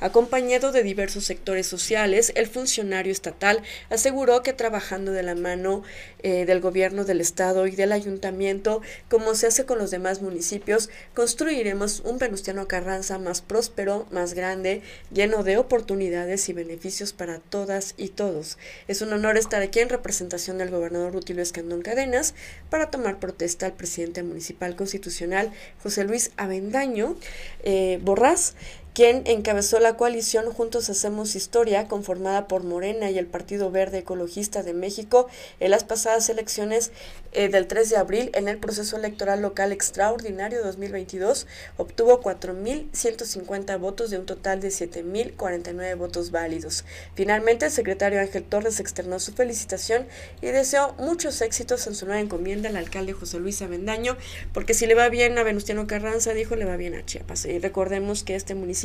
Acompañado 0.00 0.72
de 0.72 0.82
diversos 0.82 1.24
sectores 1.24 1.66
sociales, 1.66 2.32
el 2.34 2.46
funcionario 2.46 3.12
estatal 3.12 3.62
aseguró 3.90 4.42
que 4.42 4.52
trabajando 4.52 5.12
de 5.12 5.22
la 5.22 5.34
mano 5.34 5.82
eh, 6.22 6.44
del 6.46 6.60
gobierno 6.60 7.04
del 7.04 7.20
estado 7.20 7.66
y 7.66 7.76
del 7.76 7.92
ayuntamiento, 7.92 8.80
como 9.08 9.34
se 9.34 9.48
hace 9.48 9.66
con 9.66 9.78
los 9.78 9.90
demás 9.90 10.22
municipios, 10.22 10.88
construiremos 11.14 12.00
un 12.00 12.18
Venustiano 12.18 12.68
Carranza 12.68 12.91
más 13.18 13.40
próspero, 13.40 14.06
más 14.10 14.34
grande, 14.34 14.82
lleno 15.10 15.42
de 15.42 15.56
oportunidades 15.56 16.48
y 16.48 16.52
beneficios 16.52 17.12
para 17.12 17.38
todas 17.38 17.94
y 17.96 18.08
todos. 18.08 18.58
Es 18.86 19.00
un 19.00 19.12
honor 19.12 19.38
estar 19.38 19.62
aquí 19.62 19.80
en 19.80 19.88
representación 19.88 20.58
del 20.58 20.70
gobernador 20.70 21.12
Rutilio 21.12 21.42
Escandón 21.42 21.80
Cadenas 21.80 22.34
para 22.68 22.90
tomar 22.90 23.18
protesta 23.18 23.66
al 23.66 23.72
presidente 23.72 24.22
municipal 24.22 24.76
constitucional 24.76 25.52
José 25.82 26.04
Luis 26.04 26.32
Avendaño 26.36 27.16
eh, 27.62 27.98
Borrás 28.02 28.54
quien 28.94 29.22
encabezó 29.24 29.80
la 29.80 29.96
coalición 29.96 30.52
Juntos 30.52 30.90
Hacemos 30.90 31.34
Historia, 31.34 31.88
conformada 31.88 32.46
por 32.46 32.62
Morena 32.62 33.10
y 33.10 33.18
el 33.18 33.26
Partido 33.26 33.70
Verde 33.70 33.98
Ecologista 33.98 34.62
de 34.62 34.74
México, 34.74 35.28
en 35.60 35.70
las 35.70 35.84
pasadas 35.84 36.28
elecciones 36.28 36.92
eh, 37.32 37.48
del 37.48 37.66
3 37.66 37.88
de 37.88 37.96
abril 37.96 38.30
en 38.34 38.48
el 38.48 38.58
proceso 38.58 38.96
electoral 38.96 39.40
local 39.40 39.72
extraordinario 39.72 40.62
2022, 40.62 41.46
obtuvo 41.78 42.20
4.150 42.20 43.78
votos 43.80 44.10
de 44.10 44.18
un 44.18 44.26
total 44.26 44.60
de 44.60 44.68
7.049 44.68 45.96
votos 45.96 46.30
válidos. 46.30 46.84
Finalmente, 47.14 47.66
el 47.66 47.72
secretario 47.72 48.20
Ángel 48.20 48.44
Torres 48.44 48.78
externó 48.78 49.20
su 49.20 49.32
felicitación 49.32 50.06
y 50.42 50.48
deseó 50.48 50.94
muchos 50.98 51.40
éxitos 51.40 51.86
en 51.86 51.94
su 51.94 52.04
nueva 52.04 52.20
encomienda 52.20 52.68
al 52.68 52.76
alcalde 52.76 53.14
José 53.14 53.38
Luis 53.38 53.62
Avendaño, 53.62 54.18
porque 54.52 54.74
si 54.74 54.86
le 54.86 54.94
va 54.94 55.08
bien 55.08 55.38
a 55.38 55.42
Venustiano 55.44 55.86
Carranza, 55.86 56.34
dijo, 56.34 56.56
le 56.56 56.66
va 56.66 56.76
bien 56.76 56.94
a 56.94 57.06
Chiapas. 57.06 57.46
Y 57.46 57.58
recordemos 57.58 58.22
que 58.22 58.34
este 58.34 58.54
municipio 58.54 58.81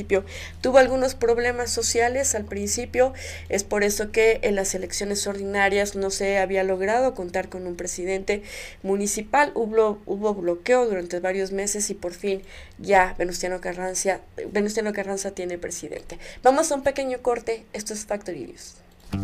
tuvo 0.61 0.77
algunos 0.77 1.15
problemas 1.15 1.71
sociales 1.71 2.35
al 2.35 2.45
principio, 2.45 3.13
es 3.49 3.63
por 3.63 3.83
eso 3.83 4.11
que 4.11 4.39
en 4.43 4.55
las 4.55 4.75
elecciones 4.75 5.25
ordinarias 5.27 5.95
no 5.95 6.09
se 6.09 6.37
había 6.37 6.63
logrado 6.63 7.13
contar 7.13 7.49
con 7.49 7.67
un 7.67 7.75
presidente 7.75 8.43
municipal, 8.83 9.51
hubo, 9.55 9.99
hubo 10.05 10.33
bloqueo 10.33 10.85
durante 10.85 11.19
varios 11.19 11.51
meses 11.51 11.89
y 11.89 11.93
por 11.93 12.13
fin 12.13 12.41
ya 12.77 13.15
Venustiano 13.17 13.61
Carranza, 13.61 14.21
Venustiano 14.51 14.93
Carranza 14.93 15.31
tiene 15.31 15.57
presidente. 15.57 16.19
Vamos 16.43 16.71
a 16.71 16.75
un 16.75 16.83
pequeño 16.83 17.19
corte, 17.21 17.65
esto 17.73 17.93
es 17.93 18.05
Factorillos. 18.05 18.75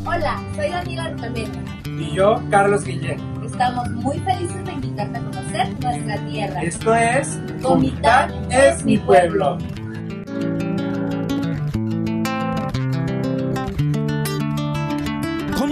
Hola, 0.05 0.41
soy 0.55 0.69
Daniela 0.69 1.09
Rutameta. 1.09 1.59
Y 1.85 2.15
yo, 2.15 2.41
Carlos 2.49 2.85
Guillén. 2.85 3.19
Estamos 3.45 3.89
muy 3.91 4.17
felices 4.19 4.65
de 4.65 4.71
invitarte 4.71 5.17
a 5.17 5.21
conocer 5.21 5.79
nuestra 5.79 6.25
tierra. 6.25 6.63
Esto 6.63 6.95
es 6.95 7.37
Comitán 7.61 8.51
es 8.51 8.83
mi 8.85 8.97
pueblo. 8.97 9.57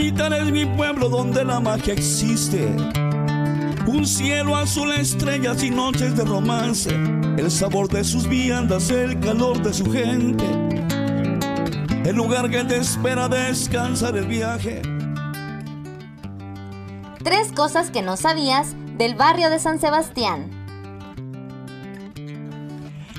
Es 0.03 0.51
mi 0.51 0.65
pueblo 0.65 1.09
donde 1.09 1.45
la 1.45 1.59
magia 1.59 1.93
existe. 1.93 2.65
Un 3.85 4.03
cielo 4.07 4.55
azul, 4.55 4.91
estrellas 4.93 5.63
y 5.63 5.69
noches 5.69 6.17
de 6.17 6.25
romance. 6.25 6.89
El 7.37 7.51
sabor 7.51 7.87
de 7.87 8.03
sus 8.03 8.27
viandas, 8.27 8.89
el 8.89 9.19
calor 9.19 9.61
de 9.61 9.71
su 9.71 9.91
gente. 9.91 10.43
El 12.03 12.15
lugar 12.15 12.49
que 12.49 12.63
te 12.63 12.77
espera 12.77 13.29
descansar 13.29 14.17
el 14.17 14.25
viaje. 14.25 14.81
Tres 17.23 17.51
cosas 17.51 17.91
que 17.91 18.01
no 18.01 18.17
sabías 18.17 18.73
del 18.97 19.13
barrio 19.13 19.51
de 19.51 19.59
San 19.59 19.79
Sebastián. 19.79 20.49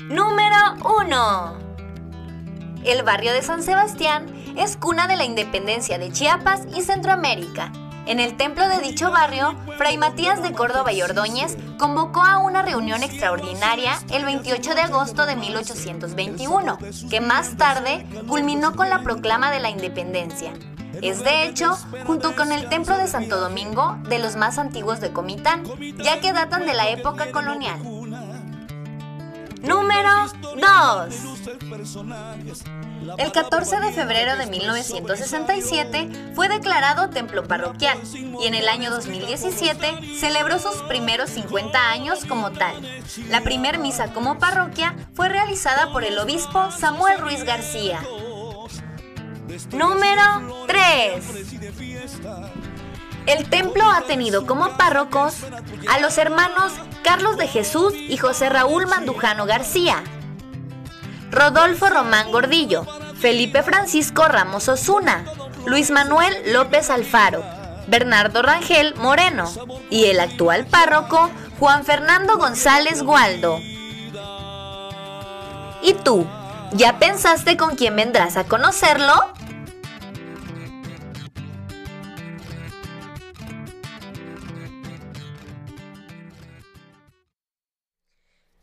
Número 0.09 0.57
1. 0.99 1.53
El 2.83 3.03
barrio 3.03 3.31
de 3.31 3.41
San 3.41 3.63
Sebastián 3.63 4.32
es 4.57 4.77
cuna 4.77 5.07
de 5.07 5.15
la 5.15 5.25
independencia 5.25 5.97
de 5.97 6.11
Chiapas 6.11 6.61
y 6.75 6.81
Centroamérica. 6.81 7.71
En 8.05 8.19
el 8.19 8.35
templo 8.35 8.67
de 8.67 8.79
dicho 8.79 9.11
barrio, 9.11 9.55
Fray 9.77 9.97
Matías 9.97 10.41
de 10.43 10.51
Córdoba 10.51 10.91
y 10.91 11.01
Ordóñez 11.01 11.57
convocó 11.79 12.21
a 12.21 12.37
una 12.37 12.61
reunión 12.61 13.01
extraordinaria 13.01 13.93
el 14.11 14.25
28 14.25 14.75
de 14.75 14.81
agosto 14.81 15.25
de 15.25 15.37
1821, 15.37 16.77
que 17.09 17.21
más 17.21 17.55
tarde 17.55 18.05
culminó 18.27 18.75
con 18.75 18.89
la 18.89 19.03
proclama 19.03 19.51
de 19.51 19.61
la 19.61 19.69
independencia. 19.69 20.53
Es 21.01 21.23
de 21.23 21.45
hecho, 21.45 21.77
junto 22.05 22.35
con 22.35 22.51
el 22.51 22.69
templo 22.69 22.97
de 22.97 23.07
Santo 23.07 23.39
Domingo, 23.39 23.97
de 24.09 24.19
los 24.19 24.35
más 24.35 24.57
antiguos 24.57 24.99
de 24.99 25.11
Comitán, 25.11 25.63
ya 26.03 26.19
que 26.19 26.33
datan 26.33 26.65
de 26.65 26.73
la 26.73 26.89
época 26.89 27.31
colonial. 27.31 27.79
Número 29.63 30.09
2. 31.07 31.15
El 33.17 33.31
14 33.31 33.79
de 33.79 33.91
febrero 33.93 34.35
de 34.35 34.45
1967 34.45 36.33
fue 36.35 36.49
declarado 36.49 37.09
templo 37.09 37.47
parroquial 37.47 37.97
y 38.41 38.47
en 38.47 38.55
el 38.55 38.67
año 38.67 38.91
2017 38.91 40.15
celebró 40.19 40.59
sus 40.59 40.75
primeros 40.83 41.29
50 41.29 41.89
años 41.89 42.25
como 42.25 42.51
tal. 42.51 42.75
La 43.29 43.41
primer 43.41 43.79
misa 43.79 44.13
como 44.13 44.37
parroquia 44.37 44.95
fue 45.13 45.29
realizada 45.29 45.93
por 45.93 46.03
el 46.03 46.19
obispo 46.19 46.69
Samuel 46.69 47.19
Ruiz 47.19 47.43
García. 47.45 48.01
Número 49.71 50.65
3. 50.67 51.23
El 53.25 53.49
templo 53.49 53.89
ha 53.89 54.01
tenido 54.01 54.45
como 54.45 54.75
párrocos 54.77 55.35
a 55.89 55.99
los 55.99 56.17
hermanos 56.17 56.73
Carlos 57.03 57.37
de 57.37 57.47
Jesús 57.47 57.93
y 57.95 58.17
José 58.17 58.49
Raúl 58.49 58.87
Mandujano 58.87 59.45
García, 59.45 60.03
Rodolfo 61.31 61.87
Román 61.87 62.31
Gordillo, 62.31 62.85
Felipe 63.19 63.63
Francisco 63.63 64.27
Ramos 64.27 64.67
Osuna, 64.67 65.23
Luis 65.65 65.89
Manuel 65.89 66.33
López 66.51 66.89
Alfaro, 66.89 67.43
Bernardo 67.87 68.41
Rangel 68.41 68.93
Moreno 68.95 69.49
y 69.89 70.05
el 70.05 70.19
actual 70.19 70.65
párroco 70.65 71.31
Juan 71.59 71.85
Fernando 71.85 72.37
González 72.37 73.03
Gualdo. 73.03 73.59
¿Y 75.81 75.93
tú? 76.03 76.27
¿Ya 76.73 76.99
pensaste 76.99 77.55
con 77.55 77.75
quién 77.75 77.95
vendrás 77.95 78.35
a 78.35 78.43
conocerlo? 78.43 79.13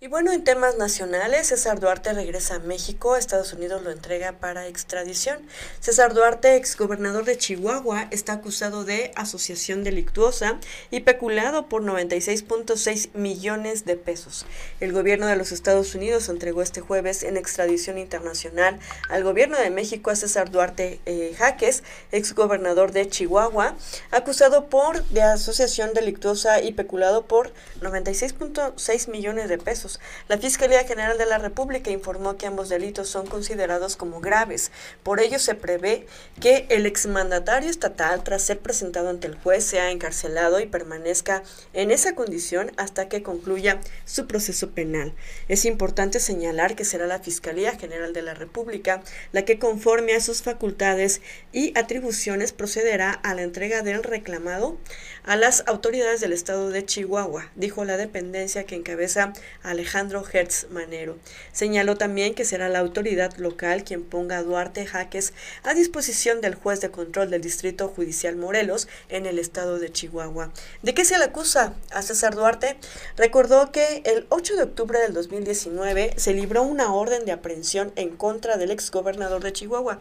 Y 0.02 0.08
bueno, 0.08 0.32
en 0.32 0.44
temas 0.44 0.78
nacionales, 0.78 1.48
César 1.48 1.78
Duarte 1.78 2.14
regresa 2.14 2.54
a 2.54 2.58
México, 2.58 3.16
Estados 3.16 3.52
Unidos 3.52 3.82
lo 3.82 3.90
entrega 3.90 4.32
para 4.32 4.66
extradición. 4.66 5.40
César 5.78 6.14
Duarte, 6.14 6.56
exgobernador 6.56 7.26
de 7.26 7.36
Chihuahua, 7.36 8.08
está 8.10 8.32
acusado 8.32 8.84
de 8.84 9.12
asociación 9.14 9.84
delictuosa 9.84 10.58
y 10.90 11.00
peculado 11.00 11.68
por 11.68 11.82
96.6 11.82 13.10
millones 13.12 13.84
de 13.84 13.96
pesos. 13.96 14.46
El 14.80 14.94
gobierno 14.94 15.26
de 15.26 15.36
los 15.36 15.52
Estados 15.52 15.94
Unidos 15.94 16.30
entregó 16.30 16.62
este 16.62 16.80
jueves 16.80 17.22
en 17.22 17.36
extradición 17.36 17.98
internacional 17.98 18.78
al 19.10 19.22
gobierno 19.22 19.58
de 19.58 19.68
México 19.68 20.10
a 20.10 20.16
César 20.16 20.50
Duarte 20.50 20.98
eh, 21.04 21.34
Jaques, 21.36 21.82
exgobernador 22.10 22.92
de 22.92 23.06
Chihuahua, 23.06 23.76
acusado 24.12 24.70
por 24.70 25.04
de 25.08 25.20
asociación 25.20 25.92
delictuosa 25.92 26.62
y 26.62 26.72
peculado 26.72 27.26
por 27.26 27.52
96.6 27.82 29.10
millones 29.10 29.50
de 29.50 29.58
pesos. 29.58 29.89
La 30.28 30.38
Fiscalía 30.38 30.84
General 30.84 31.18
de 31.18 31.26
la 31.26 31.38
República 31.38 31.90
informó 31.90 32.36
que 32.36 32.46
ambos 32.46 32.68
delitos 32.68 33.08
son 33.08 33.26
considerados 33.26 33.96
como 33.96 34.20
graves. 34.20 34.70
Por 35.02 35.20
ello 35.20 35.38
se 35.38 35.54
prevé 35.54 36.06
que 36.40 36.66
el 36.68 36.86
exmandatario 36.86 37.70
estatal, 37.70 38.22
tras 38.22 38.42
ser 38.42 38.60
presentado 38.60 39.08
ante 39.08 39.26
el 39.26 39.36
juez, 39.36 39.64
sea 39.64 39.90
encarcelado 39.90 40.60
y 40.60 40.66
permanezca 40.66 41.42
en 41.72 41.90
esa 41.90 42.14
condición 42.14 42.72
hasta 42.76 43.08
que 43.08 43.22
concluya 43.22 43.80
su 44.04 44.26
proceso 44.26 44.70
penal. 44.70 45.14
Es 45.48 45.64
importante 45.64 46.20
señalar 46.20 46.76
que 46.76 46.84
será 46.84 47.06
la 47.06 47.18
Fiscalía 47.18 47.76
General 47.76 48.12
de 48.12 48.22
la 48.22 48.34
República 48.34 49.02
la 49.32 49.44
que 49.44 49.58
conforme 49.58 50.14
a 50.14 50.20
sus 50.20 50.42
facultades 50.42 51.20
y 51.52 51.76
atribuciones 51.78 52.52
procederá 52.52 53.12
a 53.12 53.34
la 53.34 53.42
entrega 53.42 53.82
del 53.82 54.02
reclamado 54.02 54.78
a 55.24 55.36
las 55.36 55.64
autoridades 55.66 56.20
del 56.20 56.32
estado 56.32 56.70
de 56.70 56.84
Chihuahua, 56.84 57.50
dijo 57.54 57.84
la 57.84 57.96
dependencia 57.96 58.64
que 58.64 58.74
encabeza 58.74 59.32
Alejandro 59.80 60.22
Hertz 60.30 60.66
Manero. 60.68 61.16
Señaló 61.52 61.96
también 61.96 62.34
que 62.34 62.44
será 62.44 62.68
la 62.68 62.80
autoridad 62.80 63.34
local 63.38 63.82
quien 63.82 64.04
ponga 64.04 64.36
a 64.36 64.42
Duarte 64.42 64.84
Jaques 64.84 65.32
a 65.62 65.72
disposición 65.72 66.42
del 66.42 66.54
juez 66.54 66.82
de 66.82 66.90
control 66.90 67.30
del 67.30 67.40
Distrito 67.40 67.88
Judicial 67.88 68.36
Morelos 68.36 68.88
en 69.08 69.24
el 69.24 69.38
estado 69.38 69.78
de 69.78 69.90
Chihuahua. 69.90 70.52
¿De 70.82 70.92
qué 70.92 71.06
se 71.06 71.16
le 71.16 71.24
acusa 71.24 71.72
a 71.92 72.02
César 72.02 72.34
Duarte? 72.34 72.76
Recordó 73.16 73.72
que 73.72 74.02
el 74.04 74.26
8 74.28 74.56
de 74.56 74.64
octubre 74.64 74.98
del 74.98 75.14
2019 75.14 76.12
se 76.18 76.34
libró 76.34 76.62
una 76.62 76.92
orden 76.92 77.24
de 77.24 77.32
aprehensión 77.32 77.90
en 77.96 78.14
contra 78.18 78.58
del 78.58 78.72
exgobernador 78.72 79.42
de 79.42 79.54
Chihuahua 79.54 79.98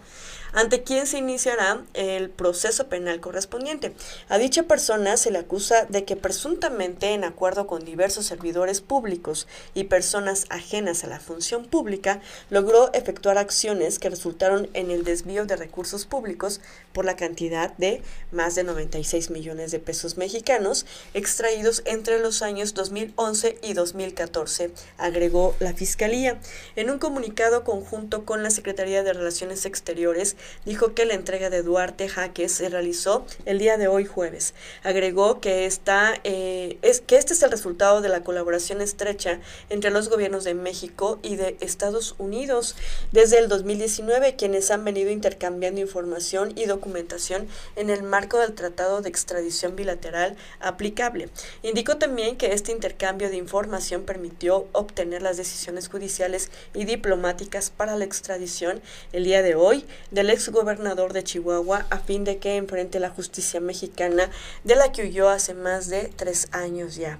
ante 0.53 0.83
quien 0.83 1.07
se 1.07 1.17
iniciará 1.17 1.83
el 1.93 2.29
proceso 2.29 2.87
penal 2.87 3.19
correspondiente. 3.19 3.93
A 4.29 4.37
dicha 4.37 4.63
persona 4.63 5.17
se 5.17 5.31
le 5.31 5.39
acusa 5.39 5.85
de 5.85 6.05
que 6.05 6.15
presuntamente 6.15 7.13
en 7.13 7.23
acuerdo 7.23 7.67
con 7.67 7.85
diversos 7.85 8.25
servidores 8.25 8.81
públicos 8.81 9.47
y 9.73 9.85
personas 9.85 10.45
ajenas 10.49 11.03
a 11.03 11.07
la 11.07 11.19
función 11.19 11.65
pública, 11.65 12.21
logró 12.49 12.91
efectuar 12.93 13.37
acciones 13.37 13.99
que 13.99 14.09
resultaron 14.09 14.69
en 14.73 14.91
el 14.91 15.03
desvío 15.03 15.45
de 15.45 15.55
recursos 15.55 16.05
públicos 16.05 16.61
por 16.93 17.05
la 17.05 17.15
cantidad 17.15 17.75
de 17.77 18.01
más 18.31 18.55
de 18.55 18.63
96 18.63 19.29
millones 19.29 19.71
de 19.71 19.79
pesos 19.79 20.17
mexicanos 20.17 20.85
extraídos 21.13 21.83
entre 21.85 22.19
los 22.19 22.41
años 22.41 22.73
2011 22.73 23.57
y 23.61 23.73
2014, 23.73 24.71
agregó 24.97 25.55
la 25.59 25.73
Fiscalía. 25.73 26.39
En 26.75 26.89
un 26.89 26.99
comunicado 26.99 27.63
conjunto 27.63 28.25
con 28.25 28.43
la 28.43 28.49
Secretaría 28.49 29.03
de 29.03 29.13
Relaciones 29.13 29.65
Exteriores, 29.65 30.35
dijo 30.65 30.93
que 30.93 31.05
la 31.05 31.13
entrega 31.13 31.49
de 31.49 31.63
Duarte 31.63 32.09
Jaques 32.09 32.51
se 32.51 32.69
realizó 32.69 33.25
el 33.45 33.59
día 33.59 33.77
de 33.77 33.87
hoy 33.87 34.05
jueves. 34.05 34.53
Agregó 34.83 35.39
que, 35.41 35.65
esta, 35.65 36.13
eh, 36.23 36.77
es, 36.81 37.01
que 37.01 37.17
este 37.17 37.33
es 37.33 37.43
el 37.43 37.51
resultado 37.51 38.01
de 38.01 38.09
la 38.09 38.23
colaboración 38.23 38.81
estrecha 38.81 39.39
entre 39.69 39.91
los 39.91 40.09
gobiernos 40.09 40.43
de 40.43 40.53
México 40.53 41.19
y 41.23 41.35
de 41.35 41.57
Estados 41.59 42.15
Unidos 42.17 42.75
desde 43.11 43.39
el 43.39 43.47
2019, 43.47 44.35
quienes 44.35 44.71
han 44.71 44.85
venido 44.85 45.09
intercambiando 45.09 45.81
información 45.81 46.53
y 46.55 46.65
documentación 46.65 47.47
en 47.75 47.89
el 47.89 48.03
marco 48.03 48.37
del 48.37 48.53
Tratado 48.53 49.01
de 49.01 49.09
Extradición 49.09 49.75
Bilateral 49.75 50.35
aplicable. 50.59 51.29
Indicó 51.63 51.97
también 51.97 52.37
que 52.37 52.53
este 52.53 52.71
intercambio 52.71 53.29
de 53.29 53.37
información 53.37 54.03
permitió 54.03 54.67
obtener 54.71 55.21
las 55.21 55.37
decisiones 55.37 55.89
judiciales 55.89 56.51
y 56.73 56.85
diplomáticas 56.85 57.69
para 57.69 57.95
la 57.95 58.05
extradición 58.05 58.81
el 59.13 59.23
día 59.23 59.41
de 59.41 59.55
hoy 59.55 59.85
ex 60.29 60.49
gobernador 60.49 61.13
de 61.13 61.23
Chihuahua 61.23 61.85
a 61.89 61.99
fin 61.99 62.23
de 62.23 62.37
que 62.37 62.55
enfrente 62.55 62.99
la 62.99 63.09
justicia 63.09 63.59
mexicana 63.59 64.29
de 64.63 64.75
la 64.75 64.91
que 64.91 65.03
huyó 65.03 65.29
hace 65.29 65.53
más 65.53 65.89
de 65.89 66.11
tres 66.15 66.47
años 66.51 66.95
ya. 66.95 67.19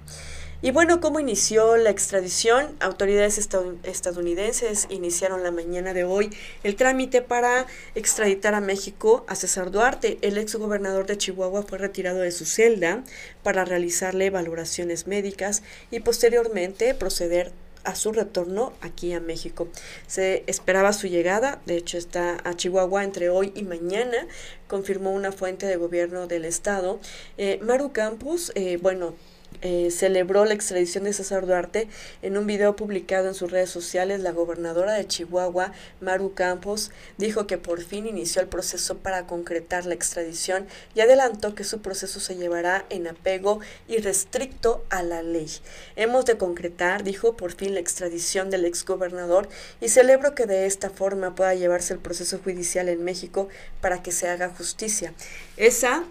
Y 0.62 0.72
bueno, 0.72 1.00
¿cómo 1.00 1.22
inició 1.22 1.78
la 1.78 1.90
extradición? 1.90 2.76
Autoridades 2.82 3.38
estadounidenses 3.38 4.88
iniciaron 4.90 5.42
la 5.42 5.52
mañana 5.52 5.94
de 5.94 6.04
hoy 6.04 6.32
el 6.66 6.76
trámite 6.76 7.22
para 7.22 7.66
extraditar 7.96 8.54
a 8.54 8.60
México 8.60 9.24
a 9.30 9.36
César 9.36 9.72
Duarte. 9.72 10.18
El 10.22 10.38
ex 10.38 10.56
gobernador 10.56 11.06
de 11.06 11.18
Chihuahua 11.18 11.64
fue 11.64 11.78
retirado 11.78 12.20
de 12.20 12.32
su 12.32 12.46
celda 12.46 13.06
para 13.42 13.64
realizarle 13.64 14.32
valoraciones 14.32 15.08
médicas 15.08 15.64
y 15.92 16.02
posteriormente 16.02 16.94
proceder 16.94 17.54
a 17.84 17.96
su 17.96 18.12
retorno 18.12 18.74
aquí 18.82 19.14
a 19.14 19.20
México. 19.20 19.68
Se 20.08 20.44
esperaba 20.48 20.94
su 20.94 21.08
llegada, 21.08 21.62
de 21.66 21.78
hecho 21.78 21.98
está 21.98 22.38
a 22.44 22.56
Chihuahua 22.56 23.04
entre 23.04 23.30
hoy 23.30 23.52
y 23.56 23.64
mañana, 23.64 24.28
confirmó 24.68 25.12
una 25.12 25.32
fuente 25.32 25.66
de 25.66 25.76
gobierno 25.76 26.28
del 26.28 26.46
estado. 26.46 27.00
Eh, 27.38 27.60
Maru 27.62 27.92
Campos, 27.92 28.52
eh, 28.56 28.78
bueno, 28.82 29.16
eh, 29.62 29.92
celebró 29.92 30.46
la 30.46 30.54
extradición 30.54 31.04
de 31.04 31.14
César 31.14 31.46
Duarte. 31.46 31.90
En 32.22 32.38
un 32.38 32.48
video 32.48 32.76
publicado 32.76 33.28
en 33.28 33.34
sus 33.34 33.52
redes 33.52 33.70
sociales, 33.70 34.22
la 34.22 34.32
gobernadora 34.32 34.94
de 34.94 35.06
Chihuahua, 35.06 35.74
Maru 36.00 36.34
Campos, 36.34 36.92
dijo 37.18 37.46
que 37.46 37.58
por 37.58 37.84
fin 37.84 38.08
inició 38.08 38.42
el 38.42 38.48
proceso 38.48 38.98
para 38.98 39.28
concretar 39.28 39.86
la 39.86 39.94
extradición 39.94 40.68
y 40.96 41.02
adelantó 41.02 41.56
que 41.56 41.64
su 41.66 41.82
proceso 41.82 42.20
se 42.20 42.38
llevará 42.38 42.86
en 42.90 43.08
apego 43.08 43.60
y 43.88 43.98
restricto 43.98 44.86
a 44.90 45.04
la 45.04 45.22
ley. 45.24 45.50
Hemos 45.96 46.26
de 46.26 46.38
concretar, 46.38 47.04
dijo, 47.04 47.36
por 47.36 47.54
fin 47.54 47.74
la 47.74 47.82
extradición 47.82 48.50
del 48.50 48.66
exgobernador 48.66 49.50
y 49.82 49.90
celebro 49.90 50.36
que 50.36 50.46
de 50.46 50.68
esta 50.68 50.90
forma 50.90 51.36
pueda 51.36 51.54
llevarse 51.54 51.94
el 51.94 52.00
proceso 52.00 52.40
judicial 52.42 52.88
en 52.88 53.04
México 53.04 53.50
para 53.82 54.02
que 54.02 54.12
se 54.12 54.30
haga 54.30 54.50
justicia. 54.50 55.14
Esa 55.58 56.06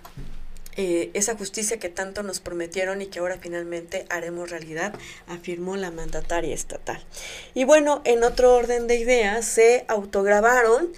eh, 0.80 1.10
esa 1.12 1.36
justicia 1.36 1.80
que 1.80 1.88
tanto 1.88 2.22
nos 2.22 2.38
prometieron 2.38 3.02
y 3.02 3.06
que 3.06 3.18
ahora 3.18 3.38
finalmente 3.40 4.06
haremos 4.10 4.48
realidad, 4.48 4.94
afirmó 5.26 5.76
la 5.76 5.90
mandataria 5.90 6.54
estatal. 6.54 7.04
Y 7.52 7.64
bueno, 7.64 8.00
en 8.04 8.22
otro 8.22 8.54
orden 8.54 8.86
de 8.86 8.94
ideas, 8.94 9.44
se 9.44 9.84
autograbaron 9.88 10.92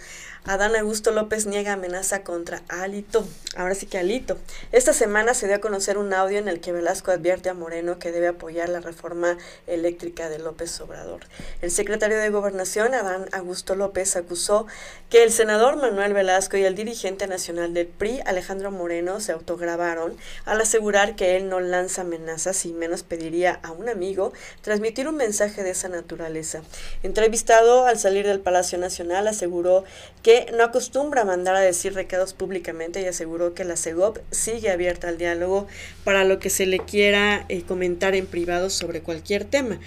Adán 0.47 0.75
Augusto 0.75 1.11
López 1.11 1.45
niega 1.45 1.75
amenaza 1.75 2.25
contra 2.25 2.63
Alito. 2.69 3.27
Ahora 3.57 3.75
sí 3.75 3.85
que 3.85 3.99
Alito. 3.99 4.39
Esta 4.73 4.95
semana 4.95 5.35
se 5.35 5.47
dio 5.47 5.57
a 5.57 5.61
conocer 5.61 5.99
un 5.99 6.15
audio 6.15 6.39
en 6.39 6.49
el 6.49 6.61
que 6.61 6.73
Velasco 6.73 7.11
advierte 7.11 7.51
a 7.51 7.55
Moreno 7.55 7.99
que 7.99 8.11
debe 8.11 8.29
apoyar 8.29 8.71
la 8.71 8.81
reforma 8.81 9.37
eléctrica 9.67 10.31
de 10.31 10.39
López 10.39 10.81
Obrador. 10.81 11.21
El 11.61 11.71
secretario 11.71 12.17
de 12.17 12.31
Gobernación, 12.31 12.95
Adán 12.95 13.27
Augusto 13.33 13.75
López, 13.75 14.17
acusó 14.17 14.67
que 15.11 15.23
el 15.25 15.31
senador 15.31 15.77
Manuel 15.77 16.15
Velasco 16.15 16.57
y 16.57 16.65
el 16.65 16.75
dirigente 16.75 17.27
nacional 17.27 17.75
del 17.75 17.89
PRI, 17.89 18.21
Alejandro 18.25 18.71
Moreno, 18.71 19.21
se 19.21 19.33
autograbaron 19.33 20.17
al 20.47 20.61
asegurar 20.63 21.17
que 21.17 21.37
él 21.37 21.51
no 21.51 21.61
lanza 21.61 22.01
amenazas 22.01 22.65
y 22.65 22.73
menos 22.73 23.03
pediría 23.03 23.61
a 23.63 23.73
un 23.73 23.91
amigo 23.91 24.33
transmitir 24.63 25.07
un 25.07 25.17
mensaje 25.17 25.63
de 25.63 25.71
esa 25.71 25.91
naturaleza. 25.91 26.63
Entrevistado 27.03 27.85
al 27.85 27.99
salir 27.99 28.27
del 28.27 28.41
Palacio 28.41 28.79
Nacional, 28.79 29.29
aseguró 29.29 29.85
que 30.23 30.30
no 30.53 30.65
acostumbra 30.65 31.25
mandar 31.25 31.57
a 31.57 31.61
decir 31.61 31.95
recados 31.95 32.35
públicamente 32.35 33.01
y 33.01 33.07
aseguró 33.07 33.55
que 33.55 33.65
la 33.65 33.77
CEGOP 33.77 34.19
sigue 34.31 34.71
abierta 34.71 35.09
al 35.09 35.19
diálogo 35.19 35.67
para 36.05 36.25
lo 36.25 36.39
que 36.39 36.51
se 36.51 36.67
le 36.67 36.79
quiera 36.79 37.47
eh, 37.49 37.63
comentar 37.63 38.15
en 38.15 38.27
privado 38.27 38.71
sobre 38.71 39.03
cualquier 39.03 39.45
tema. 39.45 39.81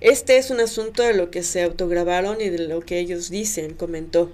Este 0.00 0.38
es 0.38 0.50
un 0.50 0.60
asunto 0.60 1.02
de 1.02 1.14
lo 1.14 1.30
que 1.30 1.42
se 1.42 1.62
autograbaron 1.62 2.40
y 2.40 2.48
de 2.48 2.68
lo 2.68 2.80
que 2.80 2.98
ellos 2.98 3.30
dicen, 3.30 3.74
comentó. 3.74 4.32